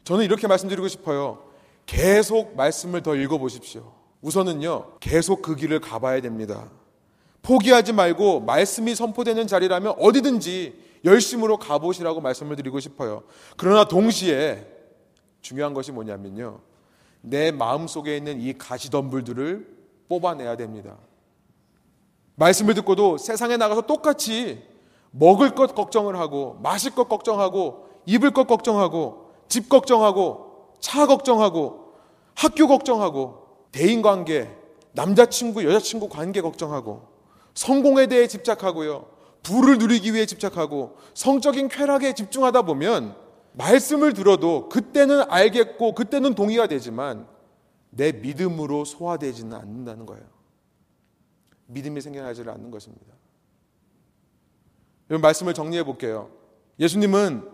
저는 0.03 0.25
이렇게 0.25 0.47
말씀드리고 0.47 0.87
싶어요. 0.87 1.43
계속 1.85 2.55
말씀을 2.55 3.03
더 3.03 3.15
읽어보십시오. 3.15 3.93
우선은요, 4.21 4.97
계속 4.99 5.43
그 5.43 5.55
길을 5.55 5.79
가봐야 5.79 6.21
됩니다. 6.21 6.71
포기하지 7.43 7.93
말고 7.93 8.41
말씀이 8.41 8.95
선포되는 8.95 9.45
자리라면 9.45 9.93
어디든지 9.99 10.88
열심으로 11.05 11.57
가보시라고 11.57 12.21
말씀을 12.21 12.55
드리고 12.55 12.79
싶어요. 12.79 13.23
그러나 13.57 13.85
동시에 13.85 14.65
중요한 15.41 15.73
것이 15.73 15.91
뭐냐면요. 15.91 16.59
내 17.21 17.51
마음 17.51 17.87
속에 17.87 18.17
있는 18.17 18.39
이 18.41 18.57
가시덤불들을 18.57 19.77
뽑아내야 20.07 20.57
됩니다. 20.57 20.97
말씀을 22.35 22.73
듣고도 22.75 23.17
세상에 23.17 23.57
나가서 23.57 23.81
똑같이 23.81 24.63
먹을 25.11 25.55
것 25.55 25.75
걱정을 25.75 26.17
하고, 26.17 26.57
마실 26.61 26.95
것 26.95 27.09
걱정하고, 27.09 27.89
입을 28.05 28.31
것 28.31 28.47
걱정하고, 28.47 29.31
집 29.47 29.67
걱정하고, 29.67 30.75
차 30.79 31.05
걱정하고, 31.05 31.95
학교 32.35 32.67
걱정하고, 32.67 33.47
대인 33.71 34.01
관계, 34.01 34.49
남자친구, 34.93 35.63
여자친구 35.65 36.07
관계 36.09 36.41
걱정하고, 36.41 37.07
성공에 37.53 38.07
대해 38.07 38.27
집착하고요. 38.27 39.05
부를 39.43 39.77
누리기 39.77 40.13
위해 40.13 40.25
집착하고 40.25 40.97
성적인 41.13 41.69
쾌락에 41.69 42.13
집중하다 42.13 42.63
보면 42.63 43.15
말씀을 43.53 44.13
들어도 44.13 44.69
그때는 44.69 45.23
알겠고 45.29 45.95
그때는 45.95 46.35
동의가 46.35 46.67
되지만 46.67 47.27
내 47.89 48.11
믿음으로 48.11 48.85
소화되지는 48.85 49.57
않는다는 49.57 50.05
거예요. 50.05 50.23
믿음이 51.67 52.01
생겨나지를 52.01 52.51
않는 52.53 52.71
것입니다. 52.71 53.13
여러분 55.09 55.21
말씀을 55.21 55.53
정리해 55.53 55.83
볼게요. 55.83 56.29
예수님은 56.79 57.47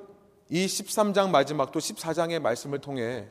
이 0.49 0.65
13장 0.65 1.29
마지막 1.29 1.71
또 1.71 1.79
14장의 1.79 2.39
말씀을 2.39 2.79
통해 2.79 3.27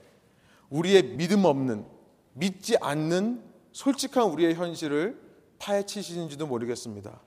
우리의 0.70 1.16
믿음 1.16 1.44
없는 1.44 1.86
믿지 2.32 2.76
않는 2.80 3.42
솔직한 3.72 4.24
우리의 4.30 4.55
현실을 4.55 5.20
파헤치시는지도 5.59 6.46
모르겠습니다. 6.46 7.20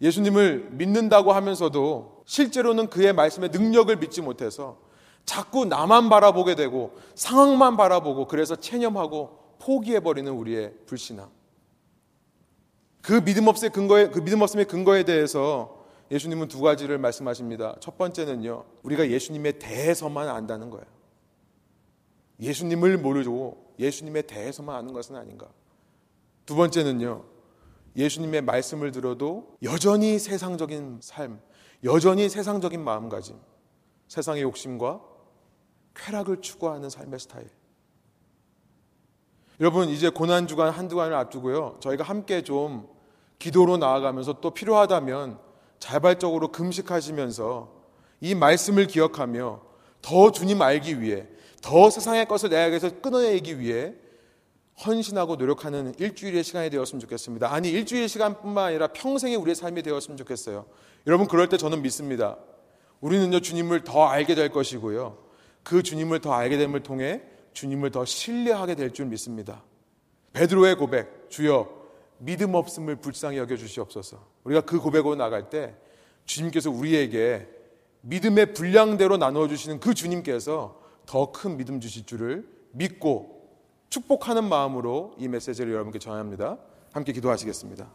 예수님을 0.00 0.70
믿는다고 0.72 1.32
하면서도 1.32 2.22
실제로는 2.24 2.88
그의 2.88 3.12
말씀의 3.12 3.50
능력을 3.50 3.94
믿지 3.96 4.22
못해서 4.22 4.78
자꾸 5.24 5.64
나만 5.64 6.08
바라보게 6.08 6.54
되고 6.54 6.96
상황만 7.14 7.76
바라보고 7.76 8.26
그래서 8.26 8.56
체념하고 8.56 9.38
포기해버리는 9.58 10.30
우리의 10.32 10.74
불신앙. 10.86 11.30
그 13.02 13.24
믿음 13.24 13.46
없음의 13.46 13.70
근거에, 13.70 14.08
그 14.08 14.22
믿음 14.22 14.42
없음의 14.42 14.66
근거에 14.66 15.04
대해서 15.04 15.84
예수님은 16.10 16.48
두 16.48 16.60
가지를 16.60 16.98
말씀하십니다. 16.98 17.76
첫 17.80 17.96
번째는요, 17.96 18.64
우리가 18.82 19.08
예수님에 19.10 19.52
대해서만 19.52 20.28
안다는 20.28 20.70
거예요. 20.70 20.86
예수님을 22.40 22.98
모르고 22.98 23.74
예수님에 23.78 24.22
대해서만 24.22 24.76
아는 24.76 24.92
것은 24.92 25.16
아닌가. 25.16 25.46
두 26.46 26.56
번째는요, 26.56 27.24
예수님의 27.96 28.42
말씀을 28.42 28.92
들어도 28.92 29.56
여전히 29.62 30.18
세상적인 30.18 31.00
삶, 31.02 31.40
여전히 31.84 32.28
세상적인 32.28 32.82
마음가짐, 32.82 33.36
세상의 34.08 34.42
욕심과 34.42 35.00
쾌락을 35.94 36.40
추구하는 36.40 36.88
삶의 36.88 37.18
스타일. 37.18 37.48
여러분, 39.60 39.88
이제 39.88 40.08
고난주간 40.08 40.70
한두 40.70 40.96
간을 40.96 41.14
앞두고요. 41.14 41.78
저희가 41.80 42.04
함께 42.04 42.42
좀 42.42 42.88
기도로 43.38 43.76
나아가면서 43.76 44.40
또 44.40 44.50
필요하다면 44.50 45.38
자발적으로 45.78 46.48
금식하시면서 46.48 47.80
이 48.20 48.34
말씀을 48.34 48.86
기억하며 48.86 49.60
더 50.02 50.30
주님 50.30 50.62
알기 50.62 51.00
위해, 51.00 51.26
더 51.60 51.90
세상의 51.90 52.26
것을 52.26 52.50
내에게서 52.50 53.00
끊어내기 53.00 53.58
위해 53.58 53.94
헌신하고 54.86 55.36
노력하는 55.36 55.94
일주일의 55.98 56.42
시간이 56.42 56.70
되었으면 56.70 57.00
좋겠습니다. 57.00 57.52
아니, 57.52 57.70
일주일 57.70 58.08
시간뿐만 58.08 58.66
아니라 58.66 58.88
평생의 58.88 59.36
우리의 59.36 59.54
삶이 59.54 59.82
되었으면 59.82 60.16
좋겠어요. 60.16 60.66
여러분, 61.06 61.26
그럴 61.26 61.48
때 61.48 61.56
저는 61.56 61.82
믿습니다. 61.82 62.36
우리는요, 63.00 63.40
주님을 63.40 63.84
더 63.84 64.06
알게 64.06 64.34
될 64.34 64.50
것이고요. 64.50 65.18
그 65.62 65.82
주님을 65.82 66.20
더 66.20 66.32
알게 66.32 66.56
됨을 66.58 66.82
통해 66.82 67.22
주님을 67.52 67.90
더 67.90 68.04
신뢰하게 68.04 68.74
될 68.74 68.92
줄 68.92 69.06
믿습니다. 69.06 69.62
베드로의 70.32 70.76
고백, 70.76 71.28
주여, 71.28 71.68
믿음 72.18 72.54
없음을 72.54 72.96
불쌍히 72.96 73.38
여겨 73.38 73.56
주시옵소서. 73.56 74.24
우리가 74.44 74.60
그 74.62 74.78
고백으로 74.78 75.16
나갈 75.16 75.50
때 75.50 75.74
주님께서 76.26 76.70
우리에게 76.70 77.48
믿음의 78.02 78.54
분량대로 78.54 79.16
나누어 79.16 79.48
주시는 79.48 79.80
그 79.80 79.94
주님께서 79.94 80.80
더 81.06 81.32
큰 81.32 81.56
믿음 81.56 81.80
주실 81.80 82.06
줄을 82.06 82.46
믿고 82.72 83.39
축복하는 83.90 84.48
마음으로 84.48 85.14
이 85.18 85.26
메시지를 85.26 85.72
여러분께 85.72 85.98
전합니다. 85.98 86.56
함께 86.92 87.12
기도하시겠습니다. 87.12 87.88